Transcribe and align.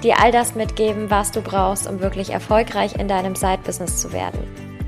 dir 0.00 0.20
all 0.20 0.32
das 0.32 0.54
mitgeben, 0.54 1.10
was 1.10 1.30
du 1.32 1.40
brauchst, 1.40 1.88
um 1.88 2.00
wirklich 2.00 2.30
erfolgreich 2.30 2.96
in 2.96 3.08
deinem 3.08 3.34
Side-Business 3.34 4.00
zu 4.00 4.12
werden. 4.12 4.40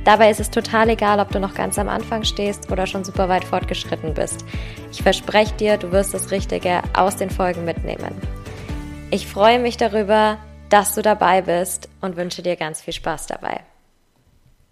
Dabei 0.04 0.30
ist 0.30 0.40
es 0.40 0.50
total 0.50 0.88
egal, 0.88 1.20
ob 1.20 1.30
du 1.30 1.38
noch 1.38 1.54
ganz 1.54 1.78
am 1.78 1.88
Anfang 1.88 2.24
stehst 2.24 2.72
oder 2.72 2.86
schon 2.86 3.04
super 3.04 3.28
weit 3.28 3.44
fortgeschritten 3.44 4.14
bist. 4.14 4.44
Ich 4.90 5.02
verspreche 5.02 5.54
dir, 5.54 5.76
du 5.76 5.92
wirst 5.92 6.12
das 6.12 6.32
Richtige 6.32 6.82
aus 6.94 7.16
den 7.16 7.30
Folgen 7.30 7.64
mitnehmen. 7.64 8.20
Ich 9.10 9.28
freue 9.28 9.60
mich 9.60 9.76
darüber, 9.76 10.38
dass 10.70 10.94
du 10.94 11.02
dabei 11.02 11.42
bist 11.42 11.88
und 12.00 12.16
wünsche 12.16 12.42
dir 12.42 12.56
ganz 12.56 12.80
viel 12.80 12.94
Spaß 12.94 13.26
dabei. 13.26 13.60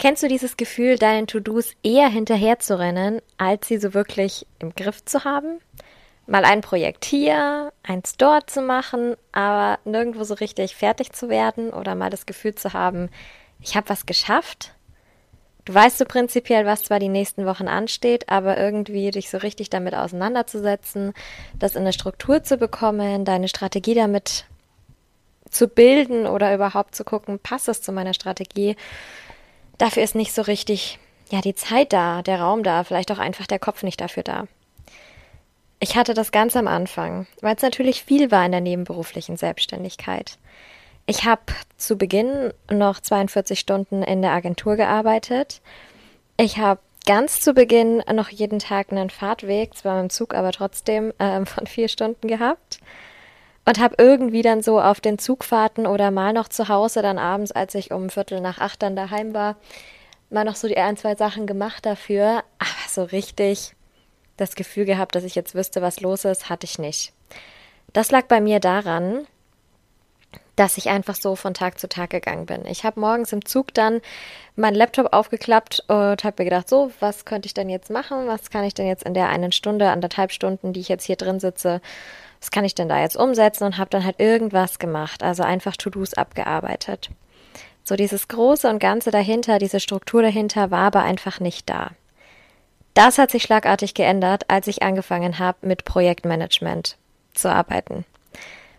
Kennst 0.00 0.22
du 0.22 0.28
dieses 0.28 0.56
Gefühl, 0.56 0.96
deinen 0.96 1.26
To-Dos 1.26 1.74
eher 1.82 2.08
hinterherzurennen, 2.08 3.20
als 3.36 3.68
sie 3.68 3.76
so 3.76 3.92
wirklich 3.92 4.46
im 4.58 4.74
Griff 4.74 5.04
zu 5.04 5.24
haben? 5.24 5.60
Mal 6.26 6.44
ein 6.44 6.60
Projekt 6.60 7.04
hier, 7.04 7.72
eins 7.82 8.16
dort 8.16 8.50
zu 8.50 8.62
machen, 8.62 9.16
aber 9.32 9.78
nirgendwo 9.84 10.24
so 10.24 10.34
richtig 10.34 10.76
fertig 10.76 11.12
zu 11.12 11.28
werden 11.28 11.70
oder 11.70 11.94
mal 11.94 12.10
das 12.10 12.26
Gefühl 12.26 12.54
zu 12.54 12.72
haben, 12.72 13.10
ich 13.60 13.76
habe 13.76 13.88
was 13.88 14.06
geschafft. 14.06 14.72
Du 15.64 15.74
weißt 15.74 15.98
so 15.98 16.04
prinzipiell, 16.04 16.64
was 16.66 16.84
zwar 16.84 16.98
die 16.98 17.08
nächsten 17.08 17.46
Wochen 17.46 17.68
ansteht, 17.68 18.28
aber 18.28 18.56
irgendwie 18.56 19.10
dich 19.10 19.28
so 19.28 19.38
richtig 19.38 19.70
damit 19.70 19.94
auseinanderzusetzen, 19.94 21.12
das 21.58 21.74
in 21.74 21.82
eine 21.82 21.92
Struktur 21.92 22.42
zu 22.42 22.56
bekommen, 22.56 23.24
deine 23.24 23.48
Strategie 23.48 23.94
damit 23.94 24.46
zu 25.50 25.68
bilden 25.68 26.26
oder 26.26 26.54
überhaupt 26.54 26.94
zu 26.94 27.04
gucken, 27.04 27.38
passt 27.38 27.68
es 27.68 27.82
zu 27.82 27.92
meiner 27.92 28.14
Strategie. 28.14 28.76
Dafür 29.78 30.02
ist 30.02 30.14
nicht 30.14 30.32
so 30.32 30.42
richtig, 30.42 30.98
ja, 31.30 31.40
die 31.40 31.54
Zeit 31.54 31.92
da, 31.92 32.22
der 32.22 32.40
Raum 32.40 32.62
da, 32.62 32.84
vielleicht 32.84 33.10
auch 33.12 33.18
einfach 33.18 33.46
der 33.46 33.58
Kopf 33.58 33.82
nicht 33.82 34.00
dafür 34.00 34.22
da. 34.22 34.46
Ich 35.82 35.96
hatte 35.96 36.12
das 36.12 36.30
ganz 36.30 36.56
am 36.56 36.68
Anfang, 36.68 37.26
weil 37.40 37.56
es 37.56 37.62
natürlich 37.62 38.04
viel 38.04 38.30
war 38.30 38.44
in 38.44 38.52
der 38.52 38.60
nebenberuflichen 38.60 39.38
Selbstständigkeit. 39.38 40.38
Ich 41.06 41.24
habe 41.24 41.40
zu 41.78 41.96
Beginn 41.96 42.52
noch 42.70 43.00
42 43.00 43.58
Stunden 43.58 44.02
in 44.02 44.20
der 44.20 44.32
Agentur 44.32 44.76
gearbeitet. 44.76 45.62
Ich 46.36 46.58
habe 46.58 46.80
ganz 47.06 47.40
zu 47.40 47.54
Beginn 47.54 48.02
noch 48.12 48.28
jeden 48.28 48.58
Tag 48.58 48.92
einen 48.92 49.08
Fahrtweg, 49.08 49.74
zwar 49.74 49.94
mit 49.94 50.10
dem 50.10 50.10
Zug, 50.10 50.34
aber 50.34 50.52
trotzdem 50.52 51.14
äh, 51.18 51.46
von 51.46 51.66
vier 51.66 51.88
Stunden 51.88 52.28
gehabt. 52.28 52.78
Und 53.64 53.80
habe 53.80 53.94
irgendwie 53.98 54.42
dann 54.42 54.62
so 54.62 54.80
auf 54.80 55.00
den 55.00 55.18
Zugfahrten 55.18 55.86
oder 55.86 56.10
mal 56.10 56.34
noch 56.34 56.48
zu 56.48 56.68
Hause 56.68 57.00
dann 57.00 57.18
abends, 57.18 57.52
als 57.52 57.74
ich 57.74 57.90
um 57.90 58.10
Viertel 58.10 58.40
nach 58.40 58.58
acht 58.58 58.82
dann 58.82 58.96
daheim 58.96 59.32
war, 59.32 59.56
mal 60.28 60.44
noch 60.44 60.56
so 60.56 60.68
die 60.68 60.76
ein, 60.76 60.98
zwei 60.98 61.14
Sachen 61.14 61.46
gemacht 61.46 61.86
dafür. 61.86 62.42
Aber 62.58 62.88
so 62.88 63.04
richtig 63.04 63.74
das 64.40 64.54
Gefühl 64.54 64.84
gehabt, 64.84 65.14
dass 65.14 65.24
ich 65.24 65.34
jetzt 65.34 65.54
wüsste, 65.54 65.82
was 65.82 66.00
los 66.00 66.24
ist, 66.24 66.48
hatte 66.48 66.64
ich 66.64 66.78
nicht. 66.78 67.12
Das 67.92 68.10
lag 68.10 68.26
bei 68.26 68.40
mir 68.40 68.60
daran, 68.60 69.26
dass 70.56 70.76
ich 70.76 70.90
einfach 70.90 71.14
so 71.14 71.36
von 71.36 71.54
Tag 71.54 71.78
zu 71.78 71.88
Tag 71.88 72.10
gegangen 72.10 72.46
bin. 72.46 72.66
Ich 72.66 72.84
habe 72.84 73.00
morgens 73.00 73.32
im 73.32 73.44
Zug 73.44 73.72
dann 73.72 74.00
meinen 74.56 74.74
Laptop 74.74 75.12
aufgeklappt 75.12 75.84
und 75.88 76.22
habe 76.22 76.34
mir 76.38 76.44
gedacht, 76.44 76.68
so, 76.68 76.90
was 77.00 77.24
könnte 77.24 77.46
ich 77.46 77.54
denn 77.54 77.70
jetzt 77.70 77.90
machen? 77.90 78.26
Was 78.26 78.50
kann 78.50 78.64
ich 78.64 78.74
denn 78.74 78.86
jetzt 78.86 79.04
in 79.04 79.14
der 79.14 79.28
einen 79.30 79.52
Stunde, 79.52 79.90
anderthalb 79.90 80.32
Stunden, 80.32 80.72
die 80.72 80.80
ich 80.80 80.88
jetzt 80.88 81.06
hier 81.06 81.16
drin 81.16 81.40
sitze, 81.40 81.80
was 82.40 82.50
kann 82.50 82.64
ich 82.64 82.74
denn 82.74 82.88
da 82.88 83.00
jetzt 83.00 83.16
umsetzen? 83.16 83.64
Und 83.64 83.78
habe 83.78 83.90
dann 83.90 84.04
halt 84.04 84.20
irgendwas 84.20 84.78
gemacht, 84.78 85.22
also 85.22 85.42
einfach 85.42 85.76
To-Dos 85.76 86.14
abgearbeitet. 86.14 87.10
So 87.84 87.96
dieses 87.96 88.28
Große 88.28 88.68
und 88.68 88.78
Ganze 88.78 89.10
dahinter, 89.10 89.58
diese 89.58 89.80
Struktur 89.80 90.22
dahinter 90.22 90.70
war 90.70 90.86
aber 90.86 91.02
einfach 91.02 91.40
nicht 91.40 91.68
da. 91.68 91.90
Das 92.94 93.18
hat 93.18 93.30
sich 93.30 93.42
schlagartig 93.42 93.94
geändert, 93.94 94.44
als 94.48 94.66
ich 94.66 94.82
angefangen 94.82 95.38
habe, 95.38 95.66
mit 95.66 95.84
Projektmanagement 95.84 96.96
zu 97.34 97.48
arbeiten. 97.48 98.04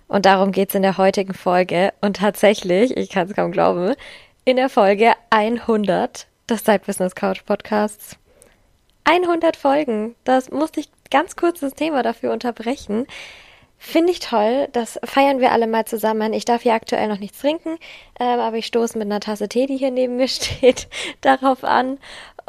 Und 0.07 0.25
darum 0.25 0.51
geht's 0.51 0.75
in 0.75 0.81
der 0.81 0.97
heutigen 0.97 1.33
Folge. 1.33 1.93
Und 2.01 2.17
tatsächlich, 2.17 2.97
ich 2.97 3.09
kann 3.09 3.29
es 3.29 3.35
kaum 3.35 3.51
glauben, 3.51 3.95
in 4.43 4.57
der 4.57 4.69
Folge 4.69 5.13
100 5.29 6.27
des 6.49 6.65
Side 6.65 6.81
Business 6.85 7.15
Couch 7.15 7.45
Podcasts. 7.45 8.17
100 9.05 9.55
Folgen. 9.55 10.15
Das 10.25 10.51
musste 10.51 10.81
ich 10.81 10.89
ganz 11.09 11.35
kurz 11.35 11.61
das 11.61 11.73
Thema 11.73 12.03
dafür 12.03 12.33
unterbrechen. 12.33 13.07
Finde 13.77 14.11
ich 14.11 14.19
toll. 14.19 14.67
Das 14.73 14.99
feiern 15.03 15.39
wir 15.39 15.51
alle 15.51 15.65
mal 15.65 15.85
zusammen. 15.85 16.33
Ich 16.33 16.45
darf 16.45 16.61
hier 16.61 16.73
aktuell 16.73 17.07
noch 17.07 17.17
nichts 17.17 17.39
trinken, 17.39 17.77
äh, 18.19 18.25
aber 18.25 18.57
ich 18.57 18.67
stoße 18.67 18.97
mit 18.97 19.07
einer 19.07 19.21
Tasse 19.21 19.49
Tee, 19.49 19.65
die 19.65 19.77
hier 19.77 19.91
neben 19.91 20.17
mir 20.17 20.27
steht, 20.29 20.87
darauf 21.21 21.63
an 21.63 21.97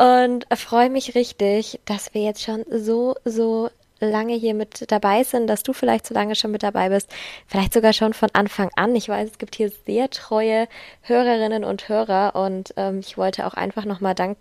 und 0.02 0.46
freue 0.58 0.90
mich 0.90 1.14
richtig, 1.14 1.78
dass 1.84 2.12
wir 2.12 2.22
jetzt 2.22 2.42
schon 2.42 2.64
so, 2.68 3.14
so 3.24 3.70
lange 4.00 4.34
hier 4.34 4.54
mit 4.54 4.90
dabei 4.90 5.22
sind, 5.22 5.46
dass 5.46 5.62
du 5.62 5.72
vielleicht 5.72 6.08
so 6.08 6.12
lange 6.12 6.34
schon 6.34 6.50
mit 6.50 6.64
dabei 6.64 6.88
bist, 6.88 7.08
vielleicht 7.46 7.72
sogar 7.72 7.92
schon 7.92 8.12
von 8.12 8.28
Anfang 8.32 8.70
an. 8.74 8.96
Ich 8.96 9.08
weiß, 9.08 9.30
es 9.30 9.38
gibt 9.38 9.54
hier 9.54 9.70
sehr 9.86 10.10
treue 10.10 10.66
Hörerinnen 11.02 11.62
und 11.62 11.88
Hörer 11.88 12.34
und 12.34 12.74
ähm, 12.76 12.98
ich 12.98 13.16
wollte 13.16 13.46
auch 13.46 13.54
einfach 13.54 13.84
nochmal 13.84 14.16
dank, 14.16 14.38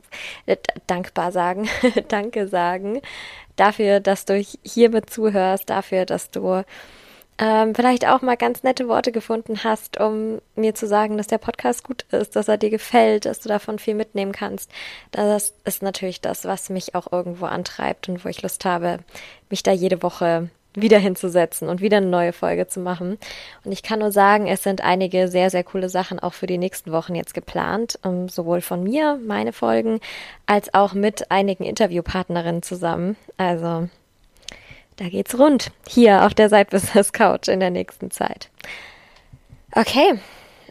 äh, 0.47 0.57
dankbar 0.87 1.31
sagen, 1.31 1.69
danke 2.07 2.47
sagen 2.47 3.01
dafür, 3.55 3.99
dass 3.99 4.25
du 4.25 4.43
hier 4.63 4.89
mit 4.89 5.11
zuhörst, 5.11 5.69
dafür, 5.69 6.05
dass 6.05 6.31
du 6.31 6.63
ähm, 7.37 7.73
vielleicht 7.73 8.07
auch 8.07 8.21
mal 8.21 8.37
ganz 8.37 8.63
nette 8.63 8.87
Worte 8.87 9.11
gefunden 9.11 9.63
hast, 9.63 9.99
um 9.99 10.39
mir 10.55 10.75
zu 10.75 10.87
sagen, 10.87 11.17
dass 11.17 11.27
der 11.27 11.39
Podcast 11.39 11.83
gut 11.83 12.03
ist, 12.11 12.35
dass 12.35 12.47
er 12.47 12.57
dir 12.57 12.69
gefällt, 12.69 13.25
dass 13.25 13.39
du 13.39 13.49
davon 13.49 13.79
viel 13.79 13.95
mitnehmen 13.95 14.31
kannst. 14.31 14.71
Das 15.11 15.53
ist 15.63 15.81
natürlich 15.81 16.21
das, 16.21 16.45
was 16.45 16.69
mich 16.69 16.93
auch 16.95 17.11
irgendwo 17.11 17.45
antreibt 17.45 18.09
und 18.09 18.23
wo 18.23 18.29
ich 18.29 18.41
Lust 18.41 18.65
habe, 18.65 18.99
mich 19.49 19.63
da 19.63 19.71
jede 19.71 20.03
Woche 20.03 20.49
wieder 20.73 20.99
hinzusetzen 20.99 21.67
und 21.67 21.81
wieder 21.81 21.97
eine 21.97 22.05
neue 22.05 22.33
Folge 22.33 22.67
zu 22.67 22.79
machen. 22.79 23.17
Und 23.65 23.71
ich 23.71 23.83
kann 23.83 23.99
nur 23.99 24.11
sagen, 24.11 24.47
es 24.47 24.63
sind 24.63 24.81
einige 24.81 25.27
sehr, 25.27 25.49
sehr 25.49 25.63
coole 25.63 25.89
Sachen 25.89 26.19
auch 26.19 26.33
für 26.33 26.47
die 26.47 26.57
nächsten 26.57 26.91
Wochen 26.91 27.15
jetzt 27.15 27.33
geplant, 27.33 27.99
um, 28.03 28.11
ähm, 28.11 28.29
sowohl 28.29 28.61
von 28.61 28.83
mir, 28.83 29.19
meine 29.25 29.53
Folgen, 29.53 29.99
als 30.45 30.73
auch 30.73 30.93
mit 30.93 31.29
einigen 31.31 31.63
Interviewpartnerinnen 31.63 32.63
zusammen. 32.63 33.17
Also 33.37 33.89
da 35.01 35.09
geht's 35.09 35.37
rund 35.39 35.71
hier 35.87 36.25
auf 36.25 36.35
der 36.35 36.47
Side 36.47 36.65
Business 36.69 37.11
Couch 37.11 37.47
in 37.47 37.59
der 37.59 37.71
nächsten 37.71 38.11
Zeit. 38.11 38.49
Okay, 39.73 40.19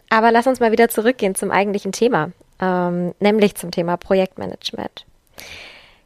aber 0.09 0.31
lass 0.31 0.47
uns 0.47 0.61
mal 0.61 0.71
wieder 0.71 0.87
zurückgehen 0.87 1.35
zum 1.35 1.51
eigentlichen 1.51 1.91
Thema, 1.91 2.31
ähm, 2.61 3.13
nämlich 3.19 3.55
zum 3.55 3.71
Thema 3.71 3.97
Projektmanagement. 3.97 5.05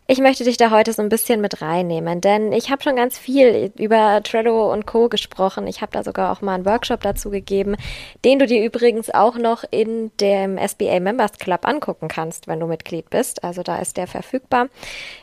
Ich 0.08 0.20
möchte 0.20 0.44
dich 0.44 0.58
da 0.58 0.70
heute 0.70 0.94
so 0.94 1.02
ein 1.02 1.10
bisschen 1.10 1.42
mit 1.42 1.64
reinnehmen, 1.64 2.22
denn 2.22 2.52
ich 2.52 2.70
habe 2.70 2.84
schon 2.84 2.96
ganz 2.96 3.18
viel 3.18 3.72
über 3.76 4.22
Trello 4.22 4.72
und 4.72 4.86
Co 4.86 5.10
gesprochen. 5.10 5.66
Ich 5.66 5.82
habe 5.82 5.92
da 5.94 6.04
sogar 6.04 6.32
auch 6.32 6.42
mal 6.42 6.54
einen 6.54 6.66
Workshop 6.68 7.02
dazu 7.02 7.32
gegeben, 7.32 7.76
den 8.24 8.38
du 8.38 8.46
dir 8.46 8.64
übrigens 8.64 9.10
auch 9.10 9.36
noch 9.36 9.64
in 9.72 10.12
dem 10.20 10.60
SBA 10.60 11.00
Members 11.00 11.40
Club 11.40 11.68
angucken 11.68 12.08
kannst, 12.08 12.48
wenn 12.48 12.60
du 12.60 12.68
Mitglied 12.68 13.10
bist. 13.10 13.44
Also 13.44 13.64
da 13.64 13.80
ist 13.80 13.98
der 13.98 14.06
verfügbar 14.06 14.68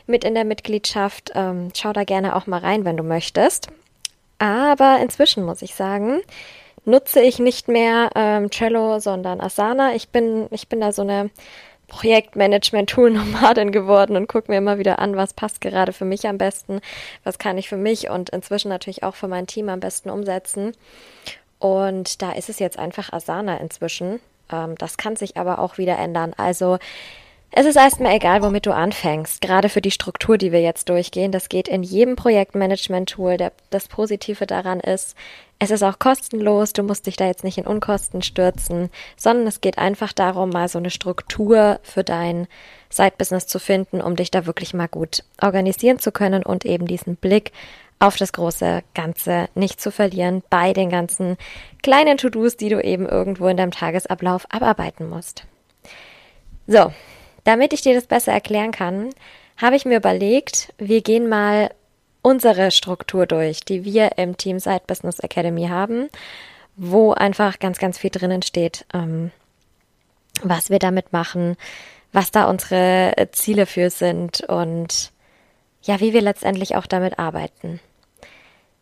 mit 0.05 0.25
in 0.25 0.35
der 0.35 0.43
Mitgliedschaft. 0.43 1.31
Ähm, 1.33 1.69
schau 1.73 1.93
da 1.93 2.03
gerne 2.03 2.35
auch 2.35 2.45
mal 2.45 2.59
rein, 2.59 2.83
wenn 2.83 2.97
du 2.97 3.03
möchtest. 3.03 3.69
Aber 4.37 4.99
inzwischen 5.01 5.45
muss 5.45 5.61
ich 5.61 5.75
sagen, 5.75 6.19
nutze 6.83 7.21
ich 7.21 7.39
nicht 7.39 7.69
mehr 7.69 8.09
ähm, 8.15 8.49
Trello, 8.51 8.99
sondern 8.99 9.39
Asana. 9.39 9.95
Ich 9.95 10.09
bin, 10.09 10.47
ich 10.51 10.67
bin 10.67 10.81
da 10.81 10.91
so 10.91 11.03
eine 11.03 11.29
Projektmanagement-Tool-Nomadin 11.93 13.71
geworden 13.71 14.17
und 14.17 14.27
gucke 14.27 14.51
mir 14.51 14.57
immer 14.57 14.79
wieder 14.79 14.99
an, 14.99 15.15
was 15.15 15.33
passt 15.33 15.61
gerade 15.61 15.93
für 15.93 16.05
mich 16.05 16.27
am 16.27 16.37
besten, 16.37 16.81
was 17.23 17.37
kann 17.37 17.57
ich 17.57 17.69
für 17.69 17.77
mich 17.77 18.09
und 18.09 18.31
inzwischen 18.31 18.69
natürlich 18.69 19.03
auch 19.03 19.15
für 19.15 19.27
mein 19.27 19.47
Team 19.47 19.69
am 19.69 19.79
besten 19.79 20.09
umsetzen. 20.09 20.73
Und 21.59 22.21
da 22.21 22.31
ist 22.31 22.49
es 22.49 22.59
jetzt 22.59 22.79
einfach 22.79 23.13
Asana 23.13 23.57
inzwischen. 23.57 24.19
Ähm, 24.51 24.75
das 24.77 24.97
kann 24.97 25.15
sich 25.15 25.37
aber 25.37 25.59
auch 25.59 25.77
wieder 25.77 25.97
ändern. 25.97 26.33
Also 26.35 26.79
es 27.55 27.67
ist 27.67 27.75
erstmal 27.75 28.15
egal, 28.15 28.41
womit 28.41 28.65
du 28.65 28.73
anfängst. 28.73 29.39
Gerade 29.39 29.69
für 29.69 29.81
die 29.81 29.91
Struktur, 29.91 30.39
die 30.39 30.51
wir 30.51 30.61
jetzt 30.61 30.89
durchgehen. 30.89 31.31
Das 31.31 31.49
geht 31.49 31.67
in 31.67 31.83
jedem 31.83 32.15
Projektmanagement-Tool. 32.15 33.37
Das 33.69 33.87
Positive 33.87 34.47
daran 34.47 34.79
ist, 34.79 35.15
es 35.59 35.69
ist 35.69 35.83
auch 35.83 35.99
kostenlos. 35.99 36.73
Du 36.73 36.81
musst 36.81 37.05
dich 37.05 37.15
da 37.15 37.27
jetzt 37.27 37.43
nicht 37.43 37.59
in 37.59 37.67
Unkosten 37.67 38.23
stürzen, 38.23 38.89
sondern 39.15 39.45
es 39.45 39.61
geht 39.61 39.77
einfach 39.77 40.13
darum, 40.13 40.49
mal 40.49 40.67
so 40.67 40.79
eine 40.79 40.89
Struktur 40.89 41.79
für 41.83 42.03
dein 42.03 42.47
Side-Business 42.89 43.45
zu 43.45 43.59
finden, 43.59 44.01
um 44.01 44.15
dich 44.15 44.31
da 44.31 44.47
wirklich 44.47 44.73
mal 44.73 44.87
gut 44.87 45.23
organisieren 45.39 45.99
zu 45.99 46.11
können 46.11 46.41
und 46.41 46.65
eben 46.65 46.87
diesen 46.87 47.17
Blick 47.17 47.51
auf 47.99 48.17
das 48.17 48.33
große 48.33 48.81
Ganze 48.95 49.47
nicht 49.53 49.79
zu 49.79 49.91
verlieren 49.91 50.41
bei 50.49 50.73
den 50.73 50.89
ganzen 50.89 51.37
kleinen 51.83 52.17
To-Dos, 52.17 52.57
die 52.57 52.69
du 52.69 52.83
eben 52.83 53.07
irgendwo 53.07 53.47
in 53.47 53.57
deinem 53.57 53.71
Tagesablauf 53.71 54.47
abarbeiten 54.49 55.07
musst. 55.07 55.45
So, 56.65 56.91
damit 57.43 57.73
ich 57.73 57.81
dir 57.81 57.93
das 57.93 58.07
besser 58.07 58.31
erklären 58.31 58.71
kann, 58.71 59.09
habe 59.57 59.75
ich 59.75 59.85
mir 59.85 59.97
überlegt, 59.97 60.73
wir 60.77 61.01
gehen 61.01 61.29
mal 61.29 61.69
unsere 62.21 62.71
Struktur 62.71 63.25
durch, 63.25 63.61
die 63.61 63.83
wir 63.83 64.17
im 64.17 64.37
Team 64.37 64.59
Side 64.59 64.83
Business 64.87 65.19
Academy 65.19 65.67
haben, 65.67 66.09
wo 66.75 67.11
einfach 67.11 67.59
ganz, 67.59 67.77
ganz 67.77 67.97
viel 67.97 68.09
drinnen 68.09 68.41
steht, 68.41 68.85
ähm, 68.93 69.31
was 70.41 70.69
wir 70.69 70.79
damit 70.79 71.13
machen, 71.13 71.57
was 72.11 72.31
da 72.31 72.45
unsere 72.45 73.13
Ziele 73.31 73.65
für 73.65 73.89
sind 73.89 74.41
und 74.41 75.11
ja, 75.81 75.99
wie 75.99 76.13
wir 76.13 76.21
letztendlich 76.21 76.75
auch 76.75 76.87
damit 76.87 77.19
arbeiten. 77.19 77.79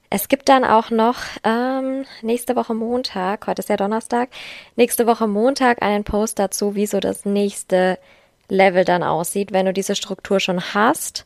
Es 0.10 0.28
gibt 0.28 0.50
dann 0.50 0.66
auch 0.66 0.90
noch 0.92 1.18
ähm, 1.44 2.06
nächste 2.22 2.56
Woche 2.56 2.74
Montag, 2.74 3.48
heute 3.48 3.62
ist 3.62 3.70
ja 3.70 3.78
Donnerstag, 3.78 4.30
nächste 4.76 5.08
Woche 5.08 5.26
Montag 5.26 5.82
einen 5.82 6.04
Post 6.04 6.38
dazu, 6.38 6.76
wie 6.76 6.86
so 6.86 7.00
das 7.00 7.26
nächste 7.26 7.98
Level 8.52 8.86
dann 8.86 9.04
aussieht, 9.04 9.52
wenn 9.52 9.66
du 9.66 9.74
diese 9.74 9.96
Struktur 9.96 10.40
schon 10.40 10.62
hast 10.74 11.26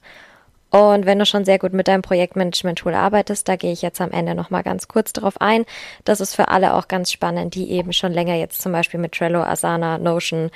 und 0.70 1.06
wenn 1.06 1.20
du 1.20 1.26
schon 1.26 1.46
sehr 1.46 1.60
gut 1.60 1.74
mit 1.74 1.88
deinem 1.88 2.02
Projektmanagement-Tool 2.02 2.94
arbeitest, 2.94 3.48
da 3.48 3.56
gehe 3.56 3.72
ich 3.72 3.82
jetzt 3.82 4.02
am 4.02 4.12
Ende 4.12 4.36
nochmal 4.36 4.64
ganz 4.64 4.88
kurz 4.88 5.14
darauf 5.14 5.40
ein. 5.42 5.66
Das 6.04 6.22
ist 6.22 6.36
für 6.36 6.50
alle 6.50 6.74
auch 6.74 6.88
ganz 6.88 7.12
spannend, 7.12 7.56
die 7.56 7.72
eben 7.72 7.94
schon 7.94 8.12
länger 8.12 8.36
jetzt 8.36 8.62
zum 8.62 8.72
Beispiel 8.72 9.00
mit 9.00 9.14
Trello, 9.14 9.42
Asana, 9.42 9.98
Notion, 9.98 10.52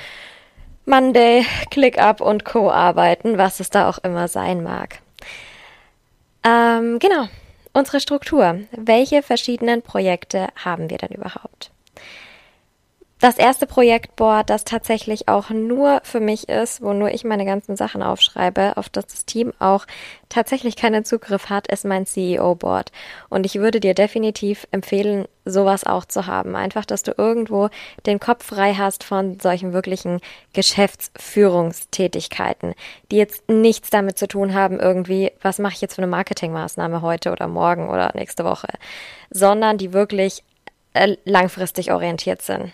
Monday, 0.85 1.45
ClickUp 1.71 2.21
und 2.21 2.45
Co. 2.45 2.69
arbeiten, 2.69 3.37
was 3.37 3.59
es 3.59 3.69
da 3.69 3.89
auch 3.89 3.99
immer 3.99 4.27
sein 4.27 4.63
mag. 4.63 4.99
Ähm, 6.43 6.99
genau, 6.99 7.27
Unsere 7.71 7.99
Struktur. 7.99 8.61
Welche 8.71 9.21
verschiedenen 9.21 9.81
Projekte 9.81 10.47
haben 10.55 10.89
wir 10.89 10.97
denn 10.97 11.11
überhaupt? 11.11 11.71
Das 13.21 13.37
erste 13.37 13.67
Projektboard, 13.67 14.49
das 14.49 14.63
tatsächlich 14.63 15.27
auch 15.27 15.49
nur 15.49 15.99
für 16.05 16.21
mich 16.21 16.47
ist, 16.47 16.81
wo 16.81 16.93
nur 16.93 17.11
ich 17.11 17.25
meine 17.25 17.43
ganzen 17.43 17.75
Sachen 17.75 18.01
aufschreibe, 18.01 18.77
auf 18.77 18.87
das 18.87 19.07
das 19.07 19.25
Team 19.25 19.51
auch 19.59 19.85
tatsächlich 20.29 20.77
keinen 20.77 21.03
Zugriff 21.03 21.49
hat, 21.49 21.67
ist 21.67 21.83
mein 21.83 22.05
CEO-Board. 22.05 22.93
Und 23.27 23.45
ich 23.45 23.55
würde 23.55 23.81
dir 23.81 23.93
definitiv 23.93 24.67
empfehlen, 24.71 25.25
sowas 25.43 25.83
auch 25.83 26.05
zu 26.05 26.27
haben. 26.27 26.55
Einfach, 26.55 26.85
dass 26.85 27.03
du 27.03 27.13
irgendwo 27.17 27.67
den 28.05 28.21
Kopf 28.21 28.45
frei 28.45 28.75
hast 28.75 29.03
von 29.03 29.37
solchen 29.41 29.73
wirklichen 29.73 30.21
Geschäftsführungstätigkeiten, 30.53 32.73
die 33.11 33.17
jetzt 33.17 33.49
nichts 33.49 33.89
damit 33.89 34.17
zu 34.17 34.29
tun 34.29 34.53
haben, 34.53 34.79
irgendwie, 34.79 35.33
was 35.41 35.59
mache 35.59 35.73
ich 35.73 35.81
jetzt 35.81 35.95
für 35.95 36.03
eine 36.03 36.11
Marketingmaßnahme 36.11 37.01
heute 37.01 37.33
oder 37.33 37.49
morgen 37.49 37.89
oder 37.89 38.11
nächste 38.13 38.45
Woche, 38.45 38.69
sondern 39.29 39.77
die 39.77 39.91
wirklich 39.91 40.45
äh, 40.93 41.17
langfristig 41.25 41.91
orientiert 41.91 42.41
sind. 42.41 42.71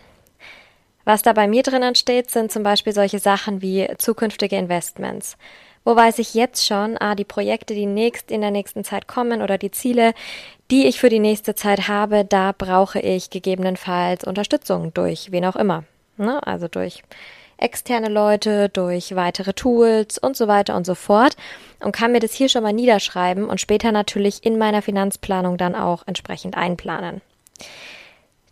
Was 1.06 1.22
da 1.22 1.34
bei 1.34 1.48
mir 1.48 1.64
drinnen 1.64 1.96
steht, 1.96 2.32
sind 2.32 2.52
zum 2.52 2.64
Beispiel 2.64 2.94
solche 2.94 3.20
Sachen 3.20 3.62
wie 3.62 3.88
zukünftige 3.98 4.58
Investments. 4.58 5.38
Wo 5.86 5.96
weiß 5.96 6.18
ich 6.18 6.34
jetzt 6.34 6.66
schon, 6.66 6.98
ah, 7.00 7.14
die 7.14 7.24
Projekte, 7.24 7.76
die 7.76 7.86
nächst 7.86 8.32
in 8.32 8.42
der 8.42 8.50
nächsten 8.50 8.84
Zeit 8.84 9.08
kommen 9.08 9.44
oder 9.44 9.60
die 9.60 9.70
Ziele, 9.70 10.16
die 10.72 10.88
ich 10.88 11.00
für 11.00 11.10
die 11.10 11.20
nächste 11.20 11.54
Zeit 11.54 11.88
habe, 11.88 12.26
da 12.26 12.54
brauche 12.58 13.00
ich 13.00 13.30
gegebenenfalls 13.30 14.24
Unterstützung 14.24 14.94
durch 14.96 15.32
wen 15.32 15.46
auch 15.46 15.56
immer. 15.56 15.84
Ne? 16.18 16.46
Also 16.46 16.68
durch 16.68 17.04
externe 17.58 18.10
Leute, 18.10 18.70
durch 18.70 19.16
weitere 19.16 19.54
Tools 19.54 20.18
und 20.18 20.36
so 20.36 20.48
weiter 20.48 20.76
und 20.76 20.86
so 20.86 20.96
fort 20.96 21.38
und 21.80 21.96
kann 21.96 22.12
mir 22.12 22.20
das 22.20 22.34
hier 22.34 22.50
schon 22.50 22.64
mal 22.64 22.74
niederschreiben 22.74 23.46
und 23.46 23.62
später 23.62 23.92
natürlich 23.92 24.44
in 24.44 24.58
meiner 24.58 24.82
Finanzplanung 24.82 25.58
dann 25.58 25.76
auch 25.76 26.04
entsprechend 26.08 26.58
einplanen. 26.58 27.22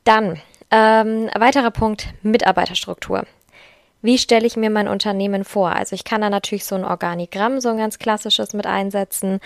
Dann 0.04 0.42
ähm, 0.74 1.30
weiterer 1.38 1.70
Punkt, 1.70 2.08
Mitarbeiterstruktur. 2.24 3.26
Wie 4.02 4.18
stelle 4.18 4.48
ich 4.48 4.58
mir 4.58 4.72
mein 4.72 4.88
Unternehmen 4.88 5.46
vor? 5.46 5.70
Also 5.70 5.94
ich 5.94 6.04
kann 6.04 6.22
da 6.22 6.30
natürlich 6.30 6.66
so 6.66 6.76
ein 6.76 6.84
Organigramm, 6.84 7.62
so 7.62 7.70
ein 7.70 7.78
ganz 7.78 8.00
klassisches 8.00 8.54
mit 8.54 8.66
einsetzen. 8.66 9.40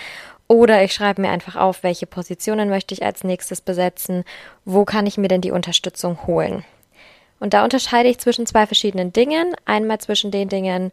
Oder 0.48 0.84
ich 0.84 0.94
schreibe 0.94 1.22
mir 1.22 1.30
einfach 1.30 1.58
auf, 1.58 1.84
welche 1.84 2.08
Positionen 2.08 2.70
möchte 2.70 2.94
ich 2.96 3.04
als 3.04 3.26
nächstes 3.26 3.60
besetzen. 3.60 4.24
Wo 4.64 4.86
kann 4.86 5.06
ich 5.06 5.18
mir 5.18 5.28
denn 5.28 5.42
die 5.42 5.52
Unterstützung 5.52 6.26
holen? 6.26 6.64
Und 7.40 7.54
da 7.54 7.64
unterscheide 7.66 8.10
ich 8.10 8.20
zwischen 8.20 8.48
zwei 8.48 8.66
verschiedenen 8.66 9.12
Dingen. 9.12 9.54
Einmal 9.66 10.00
zwischen 10.00 10.32
den 10.32 10.48
Dingen, 10.48 10.92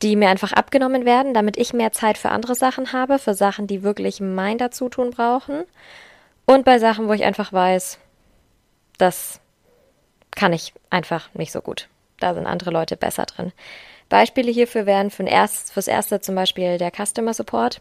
die 0.00 0.14
mir 0.14 0.28
einfach 0.28 0.52
abgenommen 0.52 1.04
werden, 1.04 1.34
damit 1.34 1.56
ich 1.56 1.74
mehr 1.74 1.90
Zeit 1.90 2.18
für 2.18 2.30
andere 2.30 2.54
Sachen 2.54 2.92
habe, 2.92 3.18
für 3.18 3.34
Sachen, 3.34 3.66
die 3.66 3.82
wirklich 3.82 4.20
mein 4.20 4.58
Dazutun 4.58 5.10
brauchen. 5.10 5.64
Und 6.46 6.64
bei 6.64 6.78
Sachen, 6.78 7.08
wo 7.08 7.12
ich 7.12 7.24
einfach 7.24 7.52
weiß, 7.52 7.98
das 8.96 9.40
kann 10.36 10.52
ich 10.52 10.72
einfach 10.90 11.28
nicht 11.34 11.50
so 11.50 11.60
gut. 11.60 11.88
Da 12.20 12.34
sind 12.34 12.46
andere 12.46 12.70
Leute 12.70 12.96
besser 12.96 13.26
drin. 13.26 13.52
Beispiele 14.08 14.52
hierfür 14.52 14.86
wären 14.86 15.10
für 15.10 15.24
erst, 15.24 15.72
fürs 15.72 15.88
erste 15.88 16.20
zum 16.20 16.36
Beispiel 16.36 16.78
der 16.78 16.92
Customer 16.92 17.34
Support. 17.34 17.80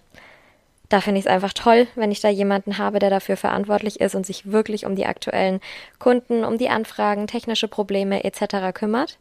Da 0.89 1.01
finde 1.01 1.19
ich 1.19 1.25
es 1.25 1.31
einfach 1.31 1.53
toll, 1.53 1.87
wenn 1.95 2.11
ich 2.11 2.21
da 2.21 2.29
jemanden 2.29 2.77
habe, 2.77 2.99
der 2.99 3.09
dafür 3.09 3.37
verantwortlich 3.37 3.99
ist 4.01 4.15
und 4.15 4.25
sich 4.25 4.51
wirklich 4.51 4.85
um 4.85 4.95
die 4.95 5.05
aktuellen 5.05 5.59
Kunden, 5.99 6.43
um 6.43 6.57
die 6.57 6.69
Anfragen, 6.69 7.27
technische 7.27 7.67
Probleme 7.67 8.23
etc. 8.23 8.73
kümmert. 8.73 9.17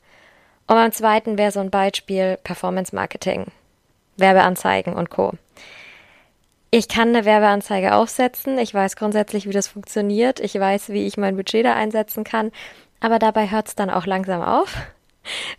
Und 0.67 0.77
beim 0.77 0.93
zweiten 0.93 1.37
wäre 1.37 1.53
so 1.53 1.61
ein 1.61 1.71
Beispiel 1.71 2.39
Performance 2.43 2.95
Marketing, 2.95 3.47
Werbeanzeigen 4.17 4.95
und 4.95 5.11
Co. 5.11 5.33
Ich 6.71 6.89
kann 6.89 7.09
eine 7.09 7.25
Werbeanzeige 7.25 7.95
aufsetzen. 7.95 8.59
Ich 8.59 8.75
weiß 8.75 8.97
grundsätzlich, 8.97 9.47
wie 9.47 9.53
das 9.53 9.69
funktioniert. 9.69 10.41
Ich 10.41 10.59
weiß, 10.59 10.89
wie 10.89 11.07
ich 11.07 11.17
mein 11.17 11.37
Budget 11.37 11.65
da 11.65 11.75
einsetzen 11.75 12.25
kann 12.25 12.51
aber 13.05 13.19
dabei 13.19 13.51
hört 13.51 13.69
es 13.69 13.75
dann 13.75 13.91
auch 13.91 14.07
langsam 14.07 14.41
auf. 14.41 14.75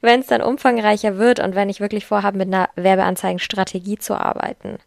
Wenn 0.02 0.22
es 0.22 0.26
dann 0.26 0.42
umfangreicher 0.42 1.18
wird 1.18 1.40
und 1.40 1.54
wenn 1.54 1.70
ich 1.70 1.80
wirklich 1.80 2.04
vorhabe, 2.04 2.40
mit 2.40 2.48
einer 2.48 2.70
Werbeanzeigenstrategie 2.76 4.00
zu 4.00 4.20
arbeiten, 4.20 4.80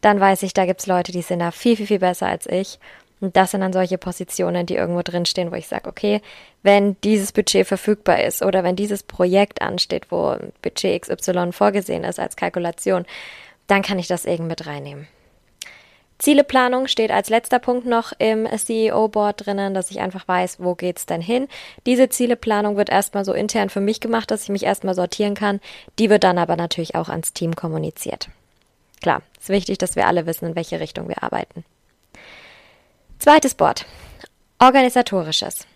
dann 0.00 0.18
weiß 0.18 0.42
ich, 0.42 0.52
da 0.52 0.66
gibt 0.66 0.80
es 0.80 0.88
Leute, 0.88 1.12
die 1.12 1.22
sind 1.22 1.38
da 1.38 1.52
viel, 1.52 1.76
viel, 1.76 1.86
viel 1.86 2.00
besser 2.00 2.26
als 2.26 2.46
ich. 2.46 2.80
Und 3.20 3.36
das 3.36 3.52
sind 3.52 3.60
dann 3.60 3.72
solche 3.72 3.98
Positionen, 3.98 4.66
die 4.66 4.74
irgendwo 4.74 5.02
drinstehen, 5.02 5.52
wo 5.52 5.54
ich 5.54 5.68
sage, 5.68 5.88
okay, 5.88 6.20
wenn 6.64 7.00
dieses 7.02 7.30
Budget 7.30 7.68
verfügbar 7.68 8.20
ist 8.24 8.42
oder 8.42 8.64
wenn 8.64 8.74
dieses 8.74 9.04
Projekt 9.04 9.62
ansteht, 9.62 10.10
wo 10.10 10.36
Budget 10.60 11.02
XY 11.02 11.52
vorgesehen 11.52 12.02
ist 12.02 12.18
als 12.18 12.34
Kalkulation, 12.34 13.06
dann 13.68 13.82
kann 13.82 14.00
ich 14.00 14.08
das 14.08 14.24
eben 14.24 14.48
mit 14.48 14.66
reinnehmen. 14.66 15.06
Zieleplanung 16.22 16.86
steht 16.86 17.10
als 17.10 17.30
letzter 17.30 17.58
Punkt 17.58 17.84
noch 17.84 18.12
im 18.16 18.46
CEO-Board 18.46 19.44
drinnen, 19.44 19.74
dass 19.74 19.90
ich 19.90 19.98
einfach 19.98 20.28
weiß, 20.28 20.60
wo 20.60 20.76
geht's 20.76 21.04
denn 21.04 21.20
hin. 21.20 21.48
Diese 21.84 22.10
Zieleplanung 22.10 22.76
wird 22.76 22.90
erstmal 22.90 23.24
so 23.24 23.32
intern 23.32 23.70
für 23.70 23.80
mich 23.80 23.98
gemacht, 23.98 24.30
dass 24.30 24.44
ich 24.44 24.48
mich 24.48 24.62
erstmal 24.62 24.94
sortieren 24.94 25.34
kann. 25.34 25.58
Die 25.98 26.10
wird 26.10 26.22
dann 26.22 26.38
aber 26.38 26.54
natürlich 26.54 26.94
auch 26.94 27.08
ans 27.08 27.32
Team 27.32 27.56
kommuniziert. 27.56 28.28
Klar, 29.00 29.22
ist 29.40 29.48
wichtig, 29.48 29.78
dass 29.78 29.96
wir 29.96 30.06
alle 30.06 30.24
wissen, 30.24 30.46
in 30.46 30.54
welche 30.54 30.78
Richtung 30.78 31.08
wir 31.08 31.24
arbeiten. 31.24 31.64
Zweites 33.18 33.56
Board. 33.56 33.84
Organisatorisches. 34.60 35.66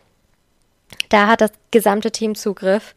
Da 1.09 1.26
hat 1.26 1.40
das 1.40 1.50
gesamte 1.73 2.12
Team 2.12 2.37
Zugriff, 2.37 2.94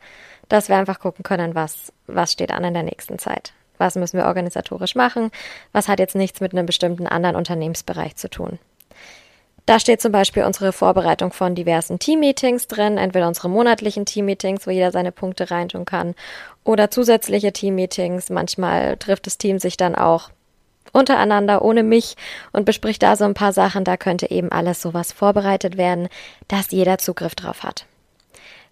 dass 0.49 0.69
wir 0.69 0.75
einfach 0.75 0.99
gucken 0.99 1.23
können, 1.23 1.55
was, 1.55 1.91
was 2.05 2.31
steht 2.31 2.51
an 2.51 2.63
in 2.63 2.75
der 2.75 2.83
nächsten 2.83 3.17
Zeit. 3.17 3.53
Was 3.79 3.95
müssen 3.95 4.17
wir 4.17 4.25
organisatorisch 4.25 4.93
machen? 4.93 5.31
Was 5.71 5.87
hat 5.87 5.99
jetzt 5.99 6.15
nichts 6.15 6.41
mit 6.41 6.53
einem 6.53 6.67
bestimmten 6.67 7.07
anderen 7.07 7.35
Unternehmensbereich 7.35 8.15
zu 8.15 8.29
tun? 8.29 8.59
Da 9.65 9.79
steht 9.79 10.01
zum 10.01 10.11
Beispiel 10.11 10.45
unsere 10.45 10.73
Vorbereitung 10.73 11.31
von 11.31 11.53
diversen 11.53 11.99
Teammeetings 11.99 12.67
drin, 12.67 12.97
entweder 12.97 13.27
unsere 13.27 13.49
monatlichen 13.49 14.03
Teammeetings, 14.03 14.65
wo 14.65 14.71
jeder 14.71 14.91
seine 14.91 15.11
Punkte 15.11 15.51
reintun 15.51 15.85
kann, 15.85 16.15
oder 16.63 16.89
zusätzliche 16.89 17.53
Teammeetings. 17.53 18.31
Manchmal 18.31 18.97
trifft 18.97 19.27
das 19.27 19.37
Team 19.37 19.59
sich 19.59 19.77
dann 19.77 19.93
auch 19.93 20.31
untereinander 20.91 21.61
ohne 21.61 21.83
mich 21.83 22.15
und 22.51 22.65
bespricht 22.65 23.03
da 23.03 23.15
so 23.15 23.25
ein 23.25 23.35
paar 23.35 23.53
Sachen. 23.53 23.83
Da 23.83 23.95
könnte 23.95 24.31
eben 24.31 24.51
alles 24.51 24.81
sowas 24.81 25.11
vorbereitet 25.11 25.77
werden, 25.77 26.09
dass 26.47 26.71
jeder 26.71 26.97
Zugriff 26.97 27.35
drauf 27.35 27.61
hat. 27.61 27.85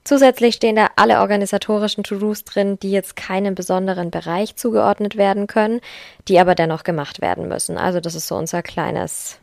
Zusätzlich 0.08 0.56
stehen 0.56 0.78
da 0.78 0.88
alle 0.96 1.20
organisatorischen 1.20 2.06
To-Dos 2.06 2.46
drin, 2.46 2.80
die 2.80 2.92
jetzt 2.92 3.18
keinem 3.18 3.56
besonderen 3.56 4.10
Bereich 4.10 4.56
zugeordnet 4.56 5.18
werden 5.18 5.48
können, 5.48 5.82
die 6.30 6.40
aber 6.40 6.56
dennoch 6.56 6.84
gemacht 6.84 7.20
werden 7.20 7.50
müssen. 7.50 7.78
Also 7.78 8.00
das 8.00 8.16
ist 8.16 8.28
so 8.28 8.38
unser 8.38 8.64
kleines, 8.64 9.38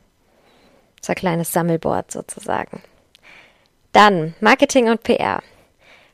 unser 1.02 1.14
kleines 1.16 1.52
Sammelboard 1.52 2.10
sozusagen. 2.10 2.80
Dann 3.92 4.32
Marketing 4.40 4.88
und 4.88 5.02
PR. 5.02 5.42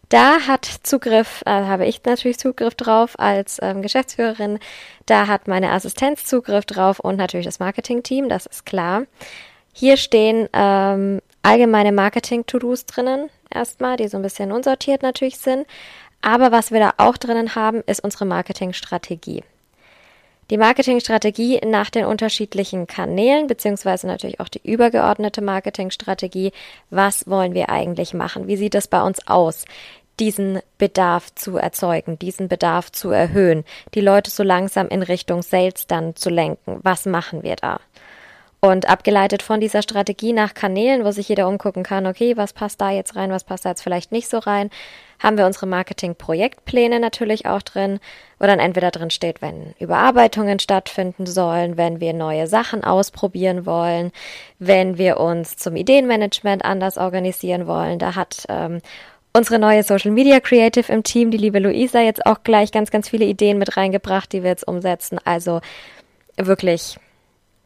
Da 0.09 0.40
hat 0.49 0.64
Zugriff, 0.83 1.42
äh, 1.47 1.50
habe 1.50 1.87
ich 1.87 2.02
natürlich 2.02 2.40
Zugriff 2.40 2.75
drauf 2.75 3.16
als 3.21 3.61
ähm, 3.62 3.83
Geschäftsführerin. 3.83 4.59
Da 5.07 5.28
hat 5.28 5.47
meine 5.47 5.71
Assistenz 5.71 6.25
Zugriff 6.25 6.64
drauf 6.64 6.99
und 6.99 7.14
natürlich 7.14 7.47
das 7.47 7.61
Marketing-Team, 7.61 8.28
das 8.28 8.47
ist 8.47 8.66
klar. 8.66 9.04
Hier 9.73 9.97
stehen 9.97 10.49
ähm, 10.52 11.21
allgemeine 11.42 11.92
Marketing-To-Dos 11.92 12.87
drinnen, 12.87 13.30
erstmal, 13.52 13.97
die 13.97 14.09
so 14.09 14.16
ein 14.16 14.23
bisschen 14.23 14.52
unsortiert 14.52 15.02
natürlich 15.02 15.38
sind. 15.38 15.66
Aber 16.23 16.52
was 16.52 16.70
wir 16.70 16.80
da 16.80 16.94
auch 16.99 17.16
drinnen 17.16 17.54
haben, 17.54 17.82
ist 17.87 18.04
unsere 18.04 18.26
Marketingstrategie. 18.26 19.42
Die 20.50 20.59
Marketingstrategie 20.59 21.61
nach 21.64 21.90
den 21.90 22.04
unterschiedlichen 22.04 22.88
Kanälen, 22.88 23.47
beziehungsweise 23.47 24.09
natürlich 24.09 24.40
auch 24.40 24.49
die 24.49 24.61
übergeordnete 24.68 25.42
Marketingstrategie. 25.42 26.50
Was 26.90 27.28
wollen 27.28 27.54
wir 27.54 27.70
eigentlich 27.70 28.14
machen? 28.14 28.49
Wie 28.49 28.56
sieht 28.56 28.75
es 28.75 28.88
bei 28.88 29.02
uns 29.02 29.26
aus? 29.28 29.64
diesen 30.18 30.61
Bedarf 30.76 31.35
zu 31.35 31.56
erzeugen, 31.56 32.18
diesen 32.18 32.49
Bedarf 32.49 32.92
zu 32.92 33.11
erhöhen, 33.11 33.64
die 33.94 34.02
Leute 34.02 34.30
so 34.30 34.42
langsam 34.42 34.88
in 34.88 35.02
Richtung 35.02 35.40
Sales 35.42 35.87
dann 35.87 36.14
zu 36.14 36.28
lenken. 36.28 36.78
Was 36.82 37.06
machen 37.06 37.42
wir 37.42 37.56
da? 37.56 37.80
Und 38.62 38.90
abgeleitet 38.90 39.43
von 39.43 39.59
dieser 39.59 39.81
Strategie 39.81 40.35
nach 40.35 40.52
Kanälen, 40.52 41.02
wo 41.02 41.12
sich 41.12 41.31
jeder 41.31 41.49
umgucken 41.49 41.83
kann, 41.83 42.07
okay, 42.07 42.37
was 42.37 42.52
passt 42.52 42.79
da 42.79 42.90
jetzt 42.90 43.17
rein, 43.17 43.31
was 43.31 43.45
passt 43.45 43.64
da 43.64 43.71
jetzt 43.71 43.81
vielleicht 43.83 44.12
nicht 44.12 44.29
so 44.29 44.37
rein, 44.37 44.69
haben 45.19 45.38
wir 45.38 45.47
unsere 45.47 45.67
Marketing-Projektpläne 45.67 47.00
natürlich 47.00 47.47
auch 47.47 47.62
drin, 47.62 48.00
wo 48.38 48.47
dann 48.47 48.59
entweder 48.59 48.90
drin 48.90 49.09
steht, 49.09 49.40
wenn 49.40 49.75
Überarbeitungen 49.79 50.59
stattfinden 50.59 51.25
sollen, 51.25 51.79
wenn 51.79 52.00
wir 52.00 52.12
neue 52.12 52.47
Sachen 52.47 52.85
ausprobieren 52.85 53.64
wollen, 53.64 54.12
wenn 54.59 54.99
wir 54.99 55.21
uns 55.21 55.57
zum 55.57 55.75
Ideenmanagement 55.75 56.62
anders 56.62 56.99
organisieren 56.99 57.67
wollen. 57.67 57.99
Da 57.99 58.14
hat 58.14 58.45
ähm, 58.50 58.83
unsere 59.33 59.59
neue 59.59 59.85
Social 59.85 60.11
Media 60.11 60.38
Creative 60.38 60.93
im 60.93 61.02
Team, 61.02 61.31
die 61.31 61.38
liebe 61.38 61.61
Luisa, 61.61 62.00
jetzt 62.00 62.26
auch 62.26 62.43
gleich 62.43 62.73
ganz, 62.73 62.90
ganz 62.90 63.09
viele 63.09 63.25
Ideen 63.25 63.57
mit 63.57 63.79
reingebracht, 63.79 64.31
die 64.33 64.43
wir 64.43 64.50
jetzt 64.50 64.69
umsetzen. 64.69 65.19
Also 65.25 65.62
wirklich 66.37 66.99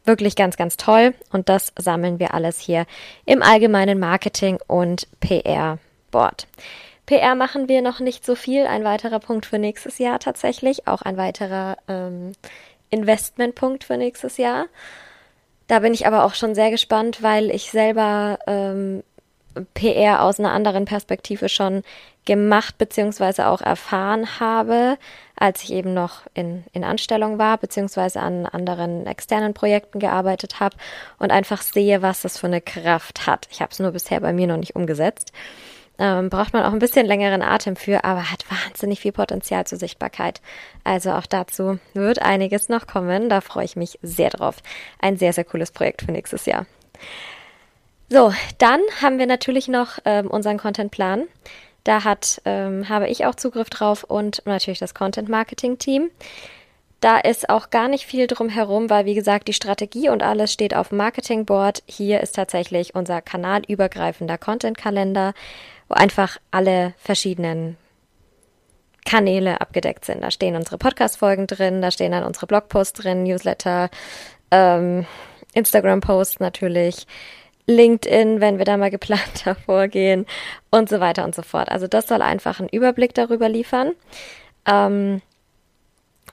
Wirklich 0.05 0.35
ganz, 0.35 0.55
ganz 0.55 0.77
toll. 0.77 1.13
Und 1.31 1.49
das 1.49 1.73
sammeln 1.77 2.19
wir 2.19 2.33
alles 2.33 2.59
hier 2.59 2.85
im 3.25 3.41
allgemeinen 3.41 3.99
Marketing 3.99 4.59
und 4.67 5.07
PR-Board. 5.19 6.47
PR 7.05 7.35
machen 7.35 7.67
wir 7.67 7.81
noch 7.81 7.99
nicht 7.99 8.25
so 8.25 8.35
viel. 8.35 8.65
Ein 8.65 8.83
weiterer 8.83 9.19
Punkt 9.19 9.45
für 9.45 9.59
nächstes 9.59 9.99
Jahr 9.99 10.19
tatsächlich. 10.19 10.87
Auch 10.87 11.01
ein 11.01 11.17
weiterer 11.17 11.77
ähm, 11.87 12.33
Investmentpunkt 12.89 13.83
für 13.83 13.97
nächstes 13.97 14.37
Jahr. 14.37 14.65
Da 15.67 15.79
bin 15.79 15.93
ich 15.93 16.05
aber 16.05 16.23
auch 16.23 16.35
schon 16.35 16.55
sehr 16.55 16.69
gespannt, 16.69 17.23
weil 17.23 17.49
ich 17.49 17.71
selber 17.71 18.39
ähm, 18.47 19.03
PR 19.73 20.23
aus 20.23 20.39
einer 20.39 20.51
anderen 20.51 20.85
Perspektive 20.85 21.49
schon 21.49 21.83
gemacht 22.25 22.77
beziehungsweise 22.77 23.47
auch 23.47 23.61
erfahren 23.61 24.39
habe, 24.39 24.97
als 25.35 25.63
ich 25.63 25.71
eben 25.71 25.93
noch 25.93 26.21
in, 26.33 26.63
in 26.73 26.83
Anstellung 26.83 27.37
war, 27.37 27.57
beziehungsweise 27.57 28.19
an 28.19 28.45
anderen 28.45 29.05
externen 29.05 29.53
Projekten 29.53 29.99
gearbeitet 29.99 30.59
habe 30.59 30.75
und 31.19 31.31
einfach 31.31 31.61
sehe, 31.61 32.01
was 32.01 32.21
das 32.21 32.37
für 32.37 32.47
eine 32.47 32.61
Kraft 32.61 33.27
hat. 33.27 33.47
Ich 33.51 33.61
habe 33.61 33.71
es 33.71 33.79
nur 33.79 33.91
bisher 33.91 34.19
bei 34.19 34.33
mir 34.33 34.47
noch 34.47 34.57
nicht 34.57 34.75
umgesetzt. 34.75 35.31
Ähm, 35.97 36.29
braucht 36.29 36.51
man 36.51 36.63
auch 36.63 36.73
ein 36.73 36.79
bisschen 36.79 37.05
längeren 37.05 37.41
Atem 37.41 37.75
für, 37.77 38.03
aber 38.03 38.29
hat 38.29 38.45
wahnsinnig 38.49 38.99
viel 38.99 39.13
Potenzial 39.13 39.65
zur 39.65 39.77
Sichtbarkeit. 39.77 40.41
Also 40.83 41.11
auch 41.11 41.25
dazu 41.25 41.79
wird 41.93 42.21
einiges 42.21 42.67
noch 42.67 42.85
kommen. 42.85 43.29
Da 43.29 43.39
freue 43.39 43.65
ich 43.65 43.75
mich 43.75 43.97
sehr 44.01 44.29
drauf. 44.29 44.57
Ein 44.99 45.17
sehr, 45.17 45.31
sehr 45.31 45.45
cooles 45.45 45.71
Projekt 45.71 46.01
für 46.01 46.11
nächstes 46.11 46.45
Jahr. 46.45 46.65
So, 48.09 48.33
dann 48.59 48.81
haben 49.01 49.17
wir 49.17 49.25
natürlich 49.25 49.67
noch 49.67 49.97
ähm, 50.05 50.27
unseren 50.27 50.57
Contentplan. 50.57 51.27
Da 51.83 52.03
hat, 52.03 52.41
ähm, 52.45 52.89
habe 52.89 53.07
ich 53.09 53.25
auch 53.25 53.35
Zugriff 53.35 53.69
drauf 53.69 54.03
und 54.03 54.41
natürlich 54.45 54.79
das 54.79 54.93
Content 54.93 55.29
Marketing 55.29 55.77
Team. 55.77 56.09
Da 56.99 57.19
ist 57.19 57.49
auch 57.49 57.69
gar 57.69 57.87
nicht 57.87 58.05
viel 58.05 58.25
drum 58.25 58.49
herum, 58.49 58.89
weil 58.89 59.05
wie 59.05 59.13
gesagt, 59.13 59.47
die 59.47 59.53
Strategie 59.53 60.09
und 60.09 60.23
alles 60.23 60.51
steht 60.51 60.75
auf 60.75 60.89
dem 60.89 60.97
Marketing 60.97 61.45
Board. 61.45 61.83
Hier 61.85 62.21
ist 62.21 62.35
tatsächlich 62.35 62.95
unser 62.95 63.21
kanalübergreifender 63.21 64.37
Content 64.37 64.77
Kalender, 64.77 65.33
wo 65.87 65.95
einfach 65.95 66.37
alle 66.51 66.93
verschiedenen 66.97 67.77
Kanäle 69.05 69.61
abgedeckt 69.61 70.05
sind. 70.05 70.21
Da 70.23 70.31
stehen 70.31 70.55
unsere 70.55 70.79
Podcast-Folgen 70.79 71.45
drin, 71.45 71.81
da 71.81 71.91
stehen 71.91 72.11
dann 72.11 72.23
unsere 72.23 72.47
Blogposts 72.47 73.01
drin, 73.01 73.23
Newsletter, 73.23 73.89
ähm, 74.49 75.05
Instagram-Posts 75.53 76.39
natürlich, 76.39 77.05
LinkedIn, 77.67 78.41
wenn 78.41 78.57
wir 78.57 78.65
da 78.65 78.77
mal 78.77 78.91
geplanter 78.91 79.55
vorgehen 79.65 80.25
und 80.71 80.89
so 80.89 80.99
weiter 80.99 81.23
und 81.25 81.35
so 81.35 81.41
fort. 81.41 81.69
Also 81.69 81.87
das 81.87 82.07
soll 82.07 82.21
einfach 82.21 82.59
einen 82.59 82.69
Überblick 82.69 83.13
darüber 83.13 83.49
liefern. 83.49 83.93
Ähm, 84.67 85.21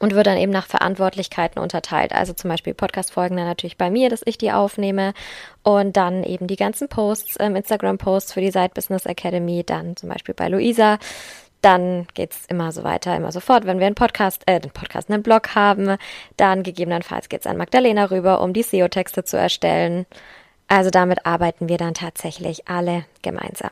und 0.03 0.15
wird 0.15 0.27
dann 0.27 0.37
eben 0.37 0.51
nach 0.51 0.67
Verantwortlichkeiten 0.67 1.63
unterteilt. 1.63 2.13
Also 2.13 2.33
zum 2.33 2.51
Beispiel 2.51 2.75
Podcast-Folgen 2.75 3.37
dann 3.37 3.47
natürlich 3.47 3.77
bei 3.77 3.89
mir, 3.89 4.11
dass 4.11 4.23
ich 4.25 4.37
die 4.37 4.51
aufnehme 4.51 5.15
und 5.63 5.97
dann 5.97 6.25
eben 6.25 6.49
die 6.49 6.57
ganzen 6.57 6.89
Posts, 6.89 7.37
ähm, 7.39 7.55
Instagram-Posts 7.55 8.33
für 8.33 8.41
die 8.41 8.51
Side 8.51 8.73
Business 8.75 9.07
Academy, 9.07 9.63
dann 9.65 9.95
zum 9.97 10.09
Beispiel 10.09 10.35
bei 10.35 10.49
Luisa. 10.49 10.99
Dann 11.61 12.09
geht's 12.15 12.47
immer 12.47 12.73
so 12.73 12.83
weiter, 12.83 13.15
immer 13.15 13.31
so 13.31 13.39
fort. 13.39 13.65
Wenn 13.65 13.79
wir 13.79 13.87
einen 13.87 13.95
Podcast, 13.95 14.43
äh, 14.47 14.55
einen 14.55 14.73
Podcast, 14.73 15.09
einen 15.09 15.23
Blog 15.23 15.55
haben, 15.55 15.97
dann 16.37 16.65
gegebenenfalls 16.65 17.29
geht's 17.29 17.47
an 17.47 17.57
Magdalena 17.57 18.07
rüber, 18.07 18.41
um 18.41 18.53
die 18.53 18.65
SEO-Texte 18.65 19.23
zu 19.23 19.37
erstellen. 19.37 20.07
Also 20.73 20.89
damit 20.89 21.27
arbeiten 21.27 21.69
wir 21.69 21.77
dann 21.77 21.93
tatsächlich 21.93 22.67
alle 22.67 23.05
gemeinsam. 23.21 23.69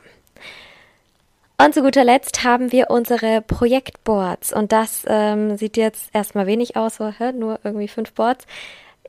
Und 1.57 1.73
zu 1.73 1.81
guter 1.81 2.03
Letzt 2.03 2.43
haben 2.43 2.71
wir 2.71 2.91
unsere 2.91 3.41
Projektboards. 3.41 4.53
Und 4.53 4.71
das 4.71 5.03
ähm, 5.07 5.57
sieht 5.57 5.77
jetzt 5.77 6.11
erstmal 6.13 6.45
wenig 6.45 6.75
aus, 6.75 6.97
so, 6.97 7.07
hä, 7.07 7.31
nur 7.31 7.59
irgendwie 7.63 7.87
fünf 7.87 8.13
Boards. 8.13 8.45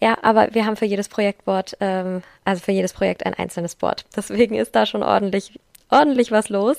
Ja, 0.00 0.16
aber 0.22 0.54
wir 0.54 0.64
haben 0.64 0.76
für 0.76 0.86
jedes 0.86 1.10
Projektboard, 1.10 1.76
ähm, 1.80 2.22
also 2.46 2.62
für 2.62 2.72
jedes 2.72 2.94
Projekt 2.94 3.26
ein 3.26 3.34
einzelnes 3.34 3.74
Board. 3.74 4.06
Deswegen 4.16 4.54
ist 4.54 4.74
da 4.74 4.86
schon 4.86 5.02
ordentlich 5.02 5.60
ordentlich 5.92 6.32
was 6.32 6.48
los. 6.48 6.78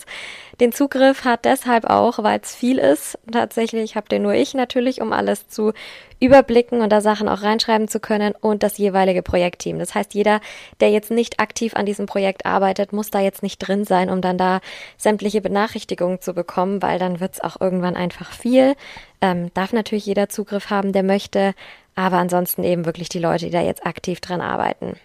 Den 0.59 0.71
Zugriff 0.71 1.25
hat 1.25 1.45
deshalb 1.45 1.85
auch, 1.85 2.21
weil 2.21 2.39
es 2.41 2.55
viel 2.55 2.77
ist. 2.77 3.17
Tatsächlich 3.31 3.95
habe 3.95 4.07
den 4.07 4.21
nur 4.21 4.33
ich 4.33 4.53
natürlich, 4.53 5.01
um 5.01 5.13
alles 5.13 5.47
zu 5.47 5.73
überblicken 6.19 6.81
und 6.81 6.89
da 6.89 7.01
Sachen 7.01 7.27
auch 7.27 7.41
reinschreiben 7.41 7.87
zu 7.87 7.99
können 7.99 8.33
und 8.39 8.63
das 8.63 8.77
jeweilige 8.77 9.23
Projektteam. 9.23 9.79
Das 9.79 9.93
heißt, 9.93 10.13
jeder, 10.13 10.41
der 10.79 10.89
jetzt 10.89 11.11
nicht 11.11 11.39
aktiv 11.39 11.75
an 11.75 11.85
diesem 11.85 12.05
Projekt 12.05 12.45
arbeitet, 12.45 12.93
muss 12.93 13.09
da 13.09 13.19
jetzt 13.19 13.43
nicht 13.43 13.57
drin 13.59 13.83
sein, 13.83 14.09
um 14.09 14.21
dann 14.21 14.37
da 14.37 14.61
sämtliche 14.97 15.41
Benachrichtigungen 15.41 16.21
zu 16.21 16.33
bekommen, 16.33 16.81
weil 16.81 16.99
dann 16.99 17.19
wird 17.19 17.33
es 17.33 17.41
auch 17.41 17.59
irgendwann 17.59 17.95
einfach 17.95 18.31
viel. 18.31 18.75
Ähm, 19.21 19.51
darf 19.53 19.73
natürlich 19.73 20.05
jeder 20.05 20.29
Zugriff 20.29 20.69
haben, 20.69 20.93
der 20.93 21.03
möchte, 21.03 21.55
aber 21.95 22.17
ansonsten 22.17 22.63
eben 22.63 22.85
wirklich 22.85 23.09
die 23.09 23.19
Leute, 23.19 23.45
die 23.45 23.51
da 23.51 23.61
jetzt 23.61 23.85
aktiv 23.85 24.21
dran 24.21 24.41
arbeiten. 24.41 24.95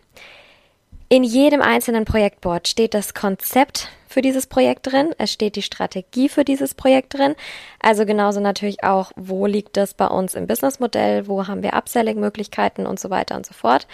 In 1.09 1.25
jedem 1.25 1.63
einzelnen 1.63 2.05
Projektboard 2.05 2.69
steht 2.69 2.93
das 2.93 3.15
Konzept 3.15 3.89
für 4.19 4.23
dieses 4.23 4.49
Projekt 4.49 4.91
drin, 4.91 5.15
es 5.17 5.33
steht 5.33 5.55
die 5.55 5.63
Strategie 5.63 6.29
für 6.29 6.45
dieses 6.45 6.75
Projekt 6.75 7.15
drin, 7.15 7.37
also 7.79 8.05
genauso 8.05 8.41
natürlich 8.41 8.83
auch, 8.83 9.13
wo 9.15 9.47
liegt 9.47 9.77
das 9.77 9.95
bei 9.95 10.09
uns 10.09 10.35
im 10.35 10.49
Businessmodell, 10.49 11.29
wo 11.29 11.47
haben 11.47 11.63
wir 11.63 11.75
Upselling-Möglichkeiten 11.75 12.85
und 12.85 12.99
so 12.99 13.11
weiter 13.11 13.37
und 13.37 13.47
so 13.47 13.55
fort. 13.55 13.87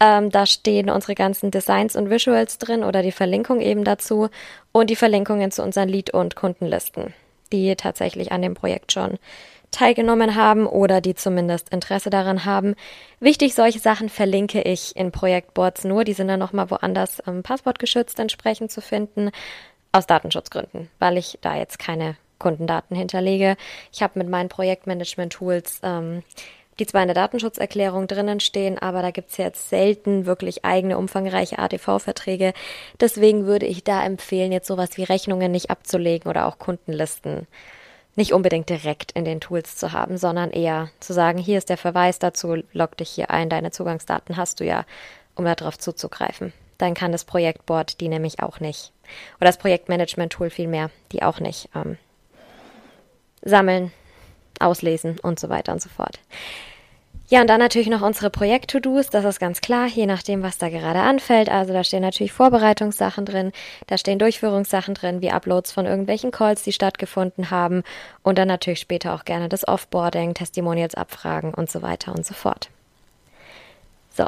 Ähm, 0.00 0.30
da 0.30 0.46
stehen 0.46 0.88
unsere 0.88 1.14
ganzen 1.14 1.50
Designs 1.50 1.96
und 1.96 2.08
Visuals 2.08 2.56
drin 2.56 2.82
oder 2.82 3.02
die 3.02 3.12
Verlinkung 3.12 3.60
eben 3.60 3.84
dazu 3.84 4.30
und 4.72 4.88
die 4.88 4.96
Verlinkungen 4.96 5.50
zu 5.50 5.62
unseren 5.62 5.90
Lead- 5.90 6.14
und 6.14 6.34
Kundenlisten, 6.34 7.12
die 7.52 7.76
tatsächlich 7.76 8.32
an 8.32 8.40
dem 8.40 8.54
Projekt 8.54 8.92
schon 8.92 9.18
teilgenommen 9.70 10.34
haben 10.34 10.66
oder 10.66 11.00
die 11.00 11.14
zumindest 11.14 11.68
Interesse 11.70 12.10
daran 12.10 12.44
haben. 12.44 12.74
Wichtig, 13.20 13.54
solche 13.54 13.78
Sachen 13.78 14.08
verlinke 14.08 14.62
ich 14.62 14.96
in 14.96 15.12
Projektboards 15.12 15.84
nur. 15.84 16.04
Die 16.04 16.12
sind 16.14 16.28
dann 16.28 16.40
nochmal 16.40 16.70
woanders 16.70 17.22
ähm, 17.26 17.42
passwortgeschützt 17.42 18.18
entsprechend 18.18 18.70
zu 18.70 18.80
finden. 18.80 19.30
Aus 19.90 20.06
Datenschutzgründen, 20.06 20.90
weil 20.98 21.16
ich 21.16 21.38
da 21.40 21.56
jetzt 21.56 21.78
keine 21.78 22.16
Kundendaten 22.38 22.94
hinterlege. 22.94 23.56
Ich 23.90 24.02
habe 24.02 24.18
mit 24.18 24.28
meinen 24.28 24.50
Projektmanagement-Tools 24.50 25.80
ähm, 25.82 26.22
die 26.78 26.86
zwar 26.86 27.02
in 27.02 27.08
der 27.08 27.14
Datenschutzerklärung 27.14 28.06
drinnen 28.06 28.40
stehen, 28.40 28.78
aber 28.78 29.02
da 29.02 29.10
gibt's 29.10 29.36
jetzt 29.36 29.68
selten 29.68 30.26
wirklich 30.26 30.64
eigene 30.64 30.96
umfangreiche 30.96 31.58
ATV-Verträge. 31.58 32.52
Deswegen 33.00 33.46
würde 33.46 33.66
ich 33.66 33.82
da 33.82 34.04
empfehlen, 34.04 34.52
jetzt 34.52 34.68
sowas 34.68 34.90
wie 34.96 35.04
Rechnungen 35.04 35.50
nicht 35.50 35.70
abzulegen 35.70 36.30
oder 36.30 36.46
auch 36.46 36.58
Kundenlisten 36.58 37.46
nicht 38.18 38.32
unbedingt 38.32 38.68
direkt 38.68 39.12
in 39.12 39.24
den 39.24 39.40
Tools 39.40 39.76
zu 39.76 39.92
haben, 39.92 40.18
sondern 40.18 40.50
eher 40.50 40.90
zu 40.98 41.12
sagen, 41.12 41.38
hier 41.38 41.56
ist 41.56 41.70
der 41.70 41.76
Verweis 41.76 42.18
dazu, 42.18 42.56
log 42.72 42.96
dich 42.96 43.08
hier 43.08 43.30
ein, 43.30 43.48
deine 43.48 43.70
Zugangsdaten 43.70 44.36
hast 44.36 44.58
du 44.58 44.64
ja, 44.64 44.84
um 45.36 45.44
darauf 45.44 45.78
zuzugreifen. 45.78 46.52
Dann 46.78 46.94
kann 46.94 47.12
das 47.12 47.24
Projektboard 47.24 48.00
die 48.00 48.08
nämlich 48.08 48.40
auch 48.42 48.58
nicht. 48.58 48.92
Oder 49.36 49.46
das 49.46 49.58
Projektmanagement-Tool 49.58 50.50
vielmehr, 50.50 50.90
die 51.12 51.22
auch 51.22 51.38
nicht 51.38 51.70
ähm, 51.76 51.96
sammeln, 53.42 53.92
auslesen 54.58 55.20
und 55.20 55.38
so 55.38 55.48
weiter 55.48 55.72
und 55.72 55.80
so 55.80 55.88
fort. 55.88 56.18
Ja, 57.30 57.42
und 57.42 57.48
dann 57.48 57.60
natürlich 57.60 57.88
noch 57.88 58.00
unsere 58.00 58.30
Projekt-To-Dos, 58.30 59.10
das 59.10 59.26
ist 59.26 59.38
ganz 59.38 59.60
klar, 59.60 59.86
je 59.86 60.06
nachdem, 60.06 60.42
was 60.42 60.56
da 60.56 60.70
gerade 60.70 61.00
anfällt. 61.00 61.50
Also 61.50 61.74
da 61.74 61.84
stehen 61.84 62.00
natürlich 62.00 62.32
Vorbereitungssachen 62.32 63.26
drin, 63.26 63.52
da 63.86 63.98
stehen 63.98 64.18
Durchführungssachen 64.18 64.94
drin, 64.94 65.20
wie 65.20 65.30
Uploads 65.30 65.70
von 65.70 65.84
irgendwelchen 65.84 66.30
Calls, 66.30 66.62
die 66.62 66.72
stattgefunden 66.72 67.50
haben 67.50 67.82
und 68.22 68.38
dann 68.38 68.48
natürlich 68.48 68.80
später 68.80 69.12
auch 69.12 69.26
gerne 69.26 69.50
das 69.50 69.68
Offboarding, 69.68 70.32
Testimonials 70.32 70.94
abfragen 70.94 71.52
und 71.52 71.70
so 71.70 71.82
weiter 71.82 72.14
und 72.14 72.24
so 72.24 72.32
fort. 72.32 72.70
So, 74.16 74.24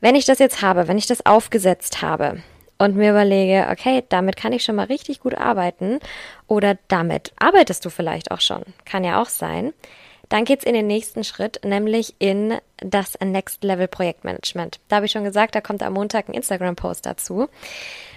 Wenn 0.00 0.14
ich 0.14 0.26
das 0.26 0.38
jetzt 0.38 0.62
habe, 0.62 0.87
wenn 0.87 0.99
ich 0.99 1.09
das 1.09 1.26
aufgesetzt 1.26 2.02
habe, 2.02 2.40
und 2.85 2.97
mir 2.97 3.11
überlege, 3.11 3.69
okay, 3.71 4.05
damit 4.09 4.37
kann 4.37 4.53
ich 4.53 4.62
schon 4.62 4.76
mal 4.76 4.87
richtig 4.87 5.21
gut 5.21 5.35
arbeiten 5.35 6.00
oder 6.47 6.76
damit 6.88 7.33
arbeitest 7.38 7.85
du 7.85 7.91
vielleicht 7.91 8.31
auch 8.31 8.41
schon, 8.41 8.62
kann 8.85 9.05
ja 9.05 9.21
auch 9.21 9.29
sein. 9.29 9.73
Dann 10.29 10.45
geht's 10.45 10.64
in 10.64 10.75
den 10.75 10.87
nächsten 10.87 11.25
Schritt, 11.25 11.61
nämlich 11.64 12.14
in 12.19 12.59
das 12.79 13.19
Next 13.21 13.62
Level 13.62 13.88
Projektmanagement. 13.88 14.81
Da 14.88 14.97
habe 14.97 15.07
ich 15.07 15.12
schon 15.12 15.25
gesagt, 15.25 15.55
da 15.55 15.61
kommt 15.61 15.83
am 15.83 15.93
Montag 15.93 16.29
ein 16.29 16.35
Instagram-Post 16.35 17.07
dazu. 17.07 17.49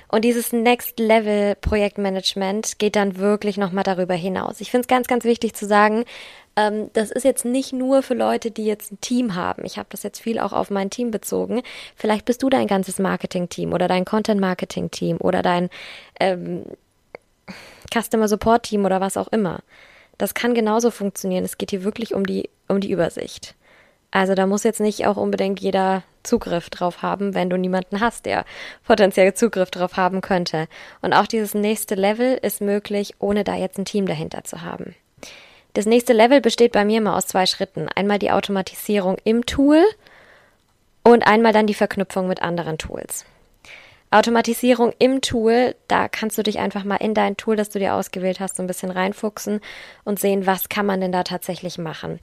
Und 0.09 0.23
dieses 0.23 0.53
Next 0.53 0.99
Level 0.99 1.55
Projektmanagement 1.55 2.79
geht 2.79 2.95
dann 2.95 3.17
wirklich 3.17 3.57
nochmal 3.57 3.83
darüber 3.83 4.13
hinaus. 4.13 4.61
Ich 4.61 4.71
finde 4.71 4.83
es 4.83 4.87
ganz, 4.87 5.07
ganz 5.07 5.25
wichtig 5.25 5.53
zu 5.53 5.65
sagen, 5.65 6.05
ähm, 6.57 6.89
das 6.93 7.11
ist 7.11 7.23
jetzt 7.23 7.45
nicht 7.45 7.71
nur 7.71 8.01
für 8.01 8.15
Leute, 8.15 8.51
die 8.51 8.65
jetzt 8.65 8.91
ein 8.91 8.99
Team 8.99 9.35
haben. 9.35 9.63
Ich 9.63 9.77
habe 9.77 9.87
das 9.91 10.03
jetzt 10.03 10.19
viel 10.19 10.39
auch 10.39 10.51
auf 10.51 10.69
mein 10.71 10.89
Team 10.89 11.11
bezogen. 11.11 11.61
Vielleicht 11.95 12.25
bist 12.25 12.43
du 12.43 12.49
dein 12.49 12.67
ganzes 12.67 12.99
Marketing-Team 12.99 13.71
oder 13.71 13.87
dein 13.87 14.03
Content-Marketing-Team 14.03 15.17
oder 15.17 15.43
dein 15.43 15.69
ähm, 16.19 16.65
Customer 17.93 18.27
Support-Team 18.27 18.83
oder 18.83 18.99
was 18.99 19.15
auch 19.15 19.27
immer. 19.29 19.59
Das 20.17 20.33
kann 20.33 20.55
genauso 20.55 20.89
funktionieren. 20.89 21.45
Es 21.45 21.59
geht 21.59 21.69
hier 21.69 21.83
wirklich 21.83 22.15
um 22.15 22.25
die, 22.25 22.49
um 22.67 22.81
die 22.81 22.91
Übersicht. 22.91 23.55
Also 24.09 24.33
da 24.33 24.47
muss 24.47 24.63
jetzt 24.63 24.79
nicht 24.79 25.05
auch 25.05 25.17
unbedingt 25.17 25.59
jeder 25.59 26.03
Zugriff 26.23 26.71
drauf 26.71 27.03
haben, 27.03 27.35
wenn 27.35 27.49
du 27.51 27.57
niemanden 27.57 27.99
hast, 27.99 28.25
der 28.25 28.45
potenziell 28.83 29.33
Zugriff 29.35 29.69
drauf 29.69 29.95
haben 29.95 30.21
könnte. 30.21 30.67
Und 31.01 31.13
auch 31.13 31.27
dieses 31.27 31.53
nächste 31.53 31.93
Level 31.93 32.37
ist 32.41 32.61
möglich, 32.61 33.13
ohne 33.19 33.43
da 33.43 33.55
jetzt 33.55 33.77
ein 33.77 33.85
Team 33.85 34.07
dahinter 34.07 34.43
zu 34.43 34.63
haben. 34.63 34.95
Das 35.77 35.85
nächste 35.85 36.13
Level 36.13 36.41
besteht 36.41 36.71
bei 36.71 36.83
mir 36.85 36.97
immer 36.97 37.15
aus 37.15 37.27
zwei 37.27 37.45
Schritten. 37.45 37.87
Einmal 37.93 38.17
die 38.17 38.31
Automatisierung 38.31 39.17
im 39.23 39.45
Tool 39.45 39.85
und 41.03 41.27
einmal 41.27 41.53
dann 41.53 41.67
die 41.67 41.75
Verknüpfung 41.75 42.27
mit 42.27 42.41
anderen 42.41 42.79
Tools. 42.79 43.25
Automatisierung 44.09 44.91
im 44.97 45.21
Tool, 45.21 45.75
da 45.87 46.07
kannst 46.07 46.35
du 46.35 46.41
dich 46.41 46.57
einfach 46.57 46.83
mal 46.83 46.95
in 46.95 47.13
dein 47.13 47.37
Tool, 47.37 47.55
das 47.55 47.69
du 47.69 47.77
dir 47.77 47.93
ausgewählt 47.93 48.39
hast, 48.39 48.55
so 48.55 48.63
ein 48.63 48.67
bisschen 48.67 48.89
reinfuchsen 48.89 49.61
und 50.03 50.19
sehen, 50.19 50.47
was 50.47 50.67
kann 50.67 50.87
man 50.87 50.99
denn 50.99 51.11
da 51.11 51.21
tatsächlich 51.21 51.77
machen. 51.77 52.19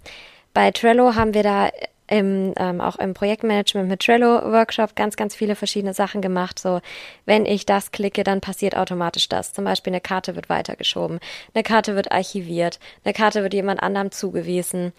Bei 0.52 0.72
Trello 0.72 1.14
haben 1.14 1.32
wir 1.32 1.44
da 1.44 1.70
im, 2.06 2.52
ähm, 2.56 2.80
auch 2.80 2.96
im 2.96 3.14
Projektmanagement 3.14 3.88
mit 3.88 4.00
Trello 4.00 4.52
Workshop 4.52 4.94
ganz, 4.94 5.16
ganz 5.16 5.34
viele 5.34 5.56
verschiedene 5.56 5.94
Sachen 5.94 6.20
gemacht. 6.20 6.58
So, 6.58 6.80
wenn 7.24 7.46
ich 7.46 7.66
das 7.66 7.92
klicke, 7.92 8.24
dann 8.24 8.40
passiert 8.40 8.76
automatisch 8.76 9.28
das. 9.28 9.52
Zum 9.52 9.64
Beispiel 9.64 9.92
eine 9.92 10.00
Karte 10.00 10.36
wird 10.36 10.48
weitergeschoben, 10.48 11.20
eine 11.54 11.62
Karte 11.62 11.96
wird 11.96 12.12
archiviert, 12.12 12.78
eine 13.04 13.14
Karte 13.14 13.42
wird 13.42 13.54
jemand 13.54 13.82
anderem 13.82 14.10
zugewiesen 14.10 14.92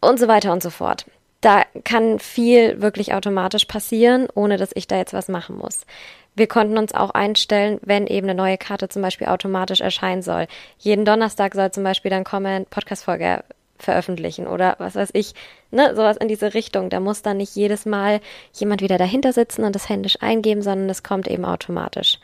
und 0.00 0.18
so 0.18 0.28
weiter 0.28 0.52
und 0.52 0.62
so 0.62 0.70
fort. 0.70 1.06
Da 1.40 1.64
kann 1.84 2.18
viel 2.18 2.80
wirklich 2.80 3.14
automatisch 3.14 3.64
passieren, 3.66 4.28
ohne 4.34 4.56
dass 4.56 4.70
ich 4.74 4.88
da 4.88 4.96
jetzt 4.96 5.12
was 5.12 5.28
machen 5.28 5.56
muss. 5.56 5.86
Wir 6.34 6.46
konnten 6.46 6.78
uns 6.78 6.94
auch 6.94 7.10
einstellen, 7.10 7.80
wenn 7.82 8.06
eben 8.06 8.28
eine 8.28 8.36
neue 8.36 8.58
Karte 8.58 8.88
zum 8.88 9.02
Beispiel 9.02 9.26
automatisch 9.26 9.80
erscheinen 9.80 10.22
soll. 10.22 10.46
Jeden 10.78 11.04
Donnerstag 11.04 11.54
soll 11.54 11.72
zum 11.72 11.82
Beispiel 11.82 12.10
dann 12.10 12.22
kommen, 12.22 12.64
Podcast-Folge 12.70 13.42
veröffentlichen 13.78 14.46
oder 14.46 14.76
was 14.78 14.94
weiß 14.94 15.10
ich, 15.12 15.34
ne, 15.70 15.94
sowas 15.94 16.16
in 16.16 16.28
diese 16.28 16.54
Richtung. 16.54 16.90
Da 16.90 17.00
muss 17.00 17.22
dann 17.22 17.36
nicht 17.38 17.54
jedes 17.54 17.86
Mal 17.86 18.20
jemand 18.52 18.82
wieder 18.82 18.98
dahinter 18.98 19.32
sitzen 19.32 19.64
und 19.64 19.74
das 19.74 19.88
händisch 19.88 20.18
eingeben, 20.20 20.62
sondern 20.62 20.88
es 20.90 21.02
kommt 21.02 21.28
eben 21.28 21.44
automatisch. 21.44 22.18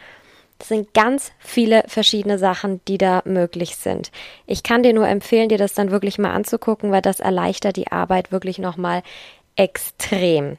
Das 0.58 0.68
sind 0.68 0.94
ganz 0.94 1.32
viele 1.38 1.82
verschiedene 1.88 2.38
Sachen, 2.38 2.80
die 2.86 2.98
da 2.98 3.22
möglich 3.24 3.76
sind. 3.76 4.12
Ich 4.46 4.62
kann 4.62 4.82
dir 4.82 4.92
nur 4.92 5.08
empfehlen, 5.08 5.48
dir 5.48 5.58
das 5.58 5.74
dann 5.74 5.90
wirklich 5.90 6.18
mal 6.18 6.32
anzugucken, 6.32 6.92
weil 6.92 7.02
das 7.02 7.20
erleichtert 7.20 7.76
die 7.76 7.90
Arbeit 7.90 8.30
wirklich 8.30 8.58
nochmal 8.58 9.02
extrem. 9.56 10.56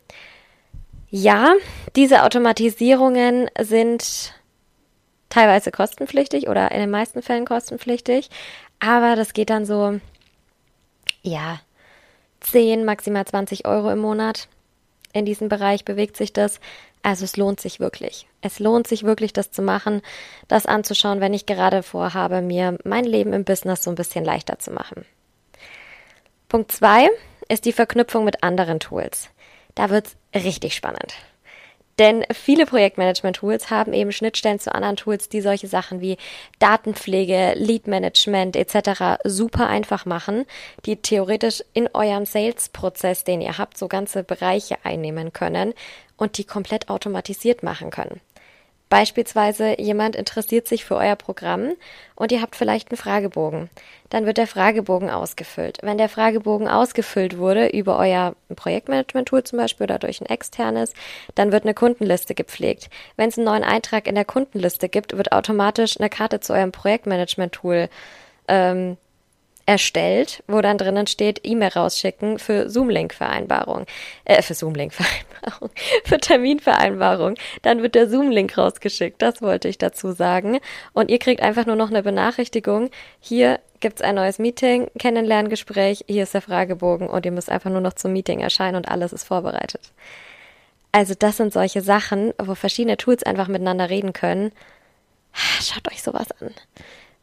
Ja, 1.09 1.53
diese 1.95 2.23
Automatisierungen 2.23 3.49
sind 3.59 4.33
teilweise 5.29 5.71
kostenpflichtig 5.71 6.49
oder 6.49 6.71
in 6.71 6.79
den 6.79 6.89
meisten 6.89 7.21
Fällen 7.21 7.45
kostenpflichtig, 7.45 8.29
aber 8.79 9.15
das 9.15 9.33
geht 9.33 9.49
dann 9.49 9.65
so 9.65 9.99
ja, 11.25 11.59
10, 12.41 12.85
maximal 12.85 13.25
20 13.25 13.65
Euro 13.65 13.91
im 13.91 13.99
Monat. 13.99 14.47
In 15.13 15.25
diesem 15.25 15.49
Bereich 15.49 15.85
bewegt 15.85 16.17
sich 16.17 16.33
das. 16.33 16.59
Also 17.01 17.23
es 17.25 17.37
lohnt 17.37 17.59
sich 17.59 17.79
wirklich. 17.79 18.27
Es 18.41 18.59
lohnt 18.59 18.87
sich 18.87 19.03
wirklich, 19.03 19.33
das 19.33 19.51
zu 19.51 19.61
machen, 19.61 20.01
das 20.47 20.65
anzuschauen, 20.65 21.21
wenn 21.21 21.33
ich 21.33 21.45
gerade 21.45 21.83
vorhabe, 21.83 22.41
mir 22.41 22.77
mein 22.83 23.05
Leben 23.05 23.33
im 23.33 23.43
Business 23.43 23.83
so 23.83 23.91
ein 23.91 23.95
bisschen 23.95 24.25
leichter 24.25 24.59
zu 24.59 24.71
machen. 24.71 25.05
Punkt 26.49 26.71
zwei 26.71 27.09
ist 27.47 27.65
die 27.65 27.73
Verknüpfung 27.73 28.25
mit 28.25 28.43
anderen 28.43 28.79
Tools. 28.79 29.29
Da 29.75 29.89
wird's 29.89 30.15
richtig 30.33 30.75
spannend. 30.75 31.13
Denn 31.97 32.25
viele 32.33 32.65
Projektmanagement-Tools 32.65 33.69
haben 33.69 33.93
eben 33.93 34.11
Schnittstellen 34.11 34.59
zu 34.59 34.73
anderen 34.73 34.97
Tools, 34.97 35.29
die 35.29 35.41
solche 35.41 35.67
Sachen 35.67 36.01
wie 36.01 36.17
Datenpflege, 36.59 37.53
Lead-Management 37.55 38.55
etc. 38.57 39.21
super 39.23 39.67
einfach 39.67 40.05
machen, 40.05 40.45
die 40.85 40.97
theoretisch 40.97 41.63
in 41.73 41.87
eurem 41.93 42.25
Sales-Prozess, 42.25 43.23
den 43.23 43.41
ihr 43.41 43.57
habt, 43.57 43.77
so 43.77 43.87
ganze 43.87 44.23
Bereiche 44.23 44.77
einnehmen 44.83 45.31
können 45.31 45.73
und 46.17 46.37
die 46.37 46.43
komplett 46.43 46.89
automatisiert 46.89 47.63
machen 47.63 47.91
können. 47.91 48.19
Beispielsweise 48.95 49.81
jemand 49.81 50.15
interessiert 50.15 50.69
sich 50.69 50.85
für 50.85 50.95
euer 50.95 51.17
Programm 51.17 51.73
und 52.15 52.31
ihr 52.31 52.41
habt 52.41 52.55
vielleicht 52.55 52.91
einen 52.91 52.97
Fragebogen. 52.97 53.69
Dann 54.09 54.25
wird 54.25 54.37
der 54.37 54.47
Fragebogen 54.47 55.09
ausgefüllt. 55.09 55.79
Wenn 55.81 55.97
der 55.97 56.07
Fragebogen 56.07 56.69
ausgefüllt 56.69 57.37
wurde 57.37 57.67
über 57.67 57.99
euer 57.99 58.37
Projektmanagement-Tool 58.55 59.43
zum 59.43 59.59
Beispiel 59.59 59.83
oder 59.83 59.99
durch 59.99 60.21
ein 60.21 60.27
externes, 60.27 60.93
dann 61.35 61.51
wird 61.51 61.65
eine 61.65 61.73
Kundenliste 61.73 62.35
gepflegt. 62.35 62.89
Wenn 63.17 63.27
es 63.27 63.37
einen 63.37 63.47
neuen 63.47 63.65
Eintrag 63.65 64.07
in 64.07 64.15
der 64.15 64.23
Kundenliste 64.23 64.87
gibt, 64.87 65.17
wird 65.17 65.33
automatisch 65.33 65.99
eine 65.99 66.09
Karte 66.09 66.39
zu 66.39 66.53
eurem 66.53 66.71
Projektmanagement-Tool 66.71 67.89
ähm, 68.47 68.95
erstellt, 69.65 70.43
wo 70.47 70.61
dann 70.61 70.77
drinnen 70.77 71.07
steht, 71.07 71.41
E-Mail 71.43 71.69
rausschicken 71.69 72.37
für 72.37 72.69
Zoom-Link-Vereinbarung, 72.69 73.85
äh, 74.25 74.41
für 74.41 74.53
Zoom-Link-Vereinbarung, 74.53 75.69
für 76.05 76.19
Terminvereinbarung. 76.19 77.35
Dann 77.63 77.81
wird 77.81 77.95
der 77.95 78.09
Zoom-Link 78.09 78.57
rausgeschickt, 78.57 79.21
das 79.21 79.41
wollte 79.41 79.67
ich 79.67 79.77
dazu 79.77 80.11
sagen. 80.11 80.59
Und 80.93 81.09
ihr 81.09 81.19
kriegt 81.19 81.41
einfach 81.41 81.65
nur 81.65 81.75
noch 81.75 81.89
eine 81.89 82.03
Benachrichtigung, 82.03 82.91
hier 83.19 83.59
gibt's 83.79 84.01
ein 84.01 84.15
neues 84.15 84.39
Meeting, 84.39 84.87
Kennenlerngespräch, 84.99 86.05
hier 86.07 86.23
ist 86.23 86.33
der 86.33 86.41
Fragebogen 86.41 87.07
und 87.07 87.25
ihr 87.25 87.31
müsst 87.31 87.49
einfach 87.49 87.71
nur 87.71 87.81
noch 87.81 87.93
zum 87.93 88.13
Meeting 88.13 88.39
erscheinen 88.39 88.75
und 88.75 88.87
alles 88.87 89.13
ist 89.13 89.23
vorbereitet. 89.23 89.81
Also 90.91 91.13
das 91.17 91.37
sind 91.37 91.51
solche 91.51 91.81
Sachen, 91.81 92.33
wo 92.41 92.55
verschiedene 92.55 92.97
Tools 92.97 93.23
einfach 93.23 93.47
miteinander 93.47 93.89
reden 93.89 94.13
können. 94.13 94.51
Schaut 95.33 95.91
euch 95.91 96.01
sowas 96.01 96.27
an 96.39 96.53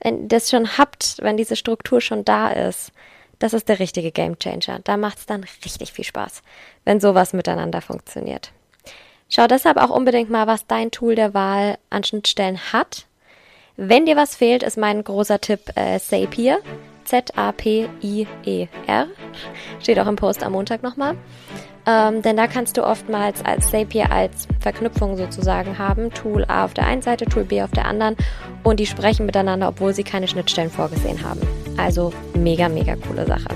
wenn 0.02 0.28
das 0.28 0.50
schon 0.50 0.78
habt, 0.78 1.16
wenn 1.20 1.36
diese 1.36 1.56
Struktur 1.56 2.00
schon 2.00 2.24
da 2.24 2.48
ist, 2.48 2.92
das 3.38 3.52
ist 3.52 3.68
der 3.68 3.78
richtige 3.78 4.12
Game 4.12 4.38
Changer. 4.38 4.80
Da 4.84 4.96
macht 4.96 5.18
es 5.18 5.26
dann 5.26 5.44
richtig 5.64 5.92
viel 5.92 6.04
Spaß, 6.04 6.42
wenn 6.84 7.00
sowas 7.00 7.32
miteinander 7.32 7.80
funktioniert. 7.80 8.52
Schau 9.28 9.46
deshalb 9.46 9.78
auch 9.78 9.90
unbedingt 9.90 10.30
mal, 10.30 10.46
was 10.46 10.66
dein 10.66 10.90
Tool 10.90 11.14
der 11.14 11.34
Wahl 11.34 11.78
an 11.90 12.04
Schnittstellen 12.04 12.58
hat. 12.72 13.06
Wenn 13.76 14.06
dir 14.06 14.16
was 14.16 14.36
fehlt, 14.36 14.62
ist 14.62 14.76
mein 14.76 15.02
großer 15.02 15.40
Tipp 15.40 15.60
äh, 15.74 15.98
Zapier. 15.98 16.60
Z-A-P-I-E-R. 17.04 19.06
Steht 19.80 19.98
auch 19.98 20.06
im 20.06 20.16
Post 20.16 20.44
am 20.44 20.52
Montag 20.52 20.82
nochmal. 20.82 21.16
Ähm, 21.84 22.22
denn 22.22 22.36
da 22.36 22.46
kannst 22.46 22.76
du 22.76 22.84
oftmals 22.84 23.44
als 23.44 23.70
Zapier 23.70 24.12
als 24.12 24.46
Verknüpfung 24.60 25.16
sozusagen 25.16 25.78
haben. 25.78 26.10
Tool 26.10 26.44
A 26.46 26.64
auf 26.64 26.74
der 26.74 26.86
einen 26.86 27.02
Seite, 27.02 27.24
Tool 27.24 27.44
B 27.44 27.62
auf 27.62 27.72
der 27.72 27.86
anderen. 27.86 28.16
Und 28.62 28.78
die 28.78 28.86
sprechen 28.86 29.26
miteinander, 29.26 29.68
obwohl 29.68 29.92
sie 29.92 30.04
keine 30.04 30.28
Schnittstellen 30.28 30.70
vorgesehen 30.70 31.22
haben. 31.24 31.40
Also 31.76 32.12
mega, 32.34 32.68
mega 32.68 32.94
coole 32.96 33.26
Sache. 33.26 33.48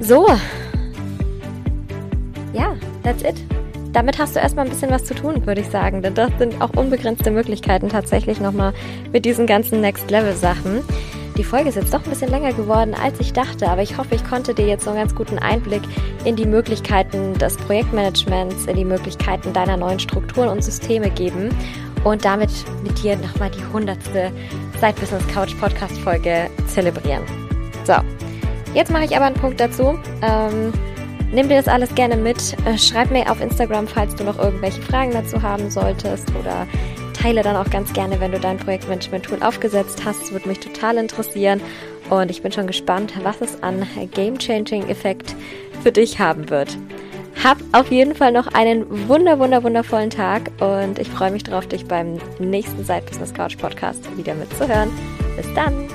So. 0.00 0.26
Ja, 2.52 2.74
that's 3.02 3.22
it. 3.22 3.36
Damit 3.92 4.18
hast 4.18 4.36
du 4.36 4.40
erstmal 4.40 4.66
ein 4.66 4.70
bisschen 4.70 4.90
was 4.90 5.04
zu 5.04 5.14
tun, 5.14 5.46
würde 5.46 5.60
ich 5.60 5.68
sagen. 5.68 6.02
Denn 6.02 6.14
das 6.14 6.30
sind 6.38 6.60
auch 6.60 6.70
unbegrenzte 6.76 7.30
Möglichkeiten 7.30 7.88
tatsächlich 7.88 8.40
nochmal 8.40 8.74
mit 9.12 9.24
diesen 9.24 9.46
ganzen 9.46 9.80
Next-Level-Sachen. 9.80 10.82
Die 11.36 11.44
Folge 11.44 11.70
ist 11.70 11.76
jetzt 11.76 11.94
doch 11.94 12.04
ein 12.04 12.10
bisschen 12.10 12.30
länger 12.30 12.52
geworden, 12.52 12.94
als 12.94 13.18
ich 13.18 13.32
dachte, 13.32 13.68
aber 13.68 13.82
ich 13.82 13.96
hoffe, 13.96 14.14
ich 14.14 14.24
konnte 14.24 14.52
dir 14.52 14.66
jetzt 14.66 14.84
so 14.84 14.90
einen 14.90 14.98
ganz 14.98 15.14
guten 15.14 15.38
Einblick 15.38 15.82
in 16.24 16.36
die 16.36 16.44
Möglichkeiten 16.44 17.32
des 17.34 17.56
Projektmanagements, 17.56 18.66
in 18.66 18.76
die 18.76 18.84
Möglichkeiten 18.84 19.52
deiner 19.54 19.78
neuen 19.78 19.98
Strukturen 19.98 20.48
und 20.50 20.62
Systeme 20.62 21.08
geben 21.08 21.48
und 22.04 22.24
damit 22.26 22.50
mit 22.82 23.02
dir 23.02 23.16
nochmal 23.16 23.50
die 23.50 23.64
hundertste 23.72 24.30
Side 24.78 24.94
Business 25.00 25.26
Couch 25.28 25.58
Podcast 25.58 25.96
Folge 26.00 26.50
zelebrieren. 26.66 27.22
So, 27.84 27.94
jetzt 28.74 28.90
mache 28.90 29.04
ich 29.04 29.16
aber 29.16 29.24
einen 29.24 29.36
Punkt 29.36 29.58
dazu. 29.58 29.98
Ähm, 30.20 30.70
nimm 31.32 31.48
dir 31.48 31.56
das 31.56 31.68
alles 31.68 31.94
gerne 31.94 32.16
mit. 32.16 32.56
Äh, 32.66 32.76
schreib 32.76 33.10
mir 33.10 33.30
auf 33.30 33.40
Instagram, 33.40 33.88
falls 33.88 34.14
du 34.16 34.24
noch 34.24 34.38
irgendwelche 34.38 34.82
Fragen 34.82 35.12
dazu 35.12 35.40
haben 35.40 35.70
solltest 35.70 36.28
oder 36.38 36.66
teile 37.22 37.42
dann 37.42 37.56
auch 37.56 37.70
ganz 37.70 37.92
gerne, 37.92 38.18
wenn 38.20 38.32
du 38.32 38.40
dein 38.40 38.56
Projektmanagement-Tool 38.56 39.42
aufgesetzt 39.42 40.04
hast. 40.04 40.22
Das 40.22 40.32
würde 40.32 40.48
mich 40.48 40.58
total 40.58 40.96
interessieren. 40.96 41.60
Und 42.10 42.30
ich 42.32 42.42
bin 42.42 42.50
schon 42.50 42.66
gespannt, 42.66 43.12
was 43.22 43.40
es 43.40 43.62
an 43.62 43.86
Game-Changing-Effekt 44.12 45.36
für 45.82 45.92
dich 45.92 46.18
haben 46.18 46.50
wird. 46.50 46.76
Hab 47.42 47.58
auf 47.72 47.90
jeden 47.92 48.14
Fall 48.16 48.32
noch 48.32 48.48
einen 48.48 49.08
wunder, 49.08 49.38
wunder, 49.38 49.62
wundervollen 49.62 50.10
Tag 50.10 50.50
und 50.60 50.98
ich 50.98 51.08
freue 51.08 51.30
mich 51.30 51.44
drauf, 51.44 51.66
dich 51.66 51.86
beim 51.86 52.18
nächsten 52.38 52.84
Side 52.84 53.02
Business 53.08 53.32
Couch 53.32 53.56
Podcast 53.56 54.04
wieder 54.16 54.34
mitzuhören. 54.34 54.90
Bis 55.36 55.46
dann! 55.54 55.91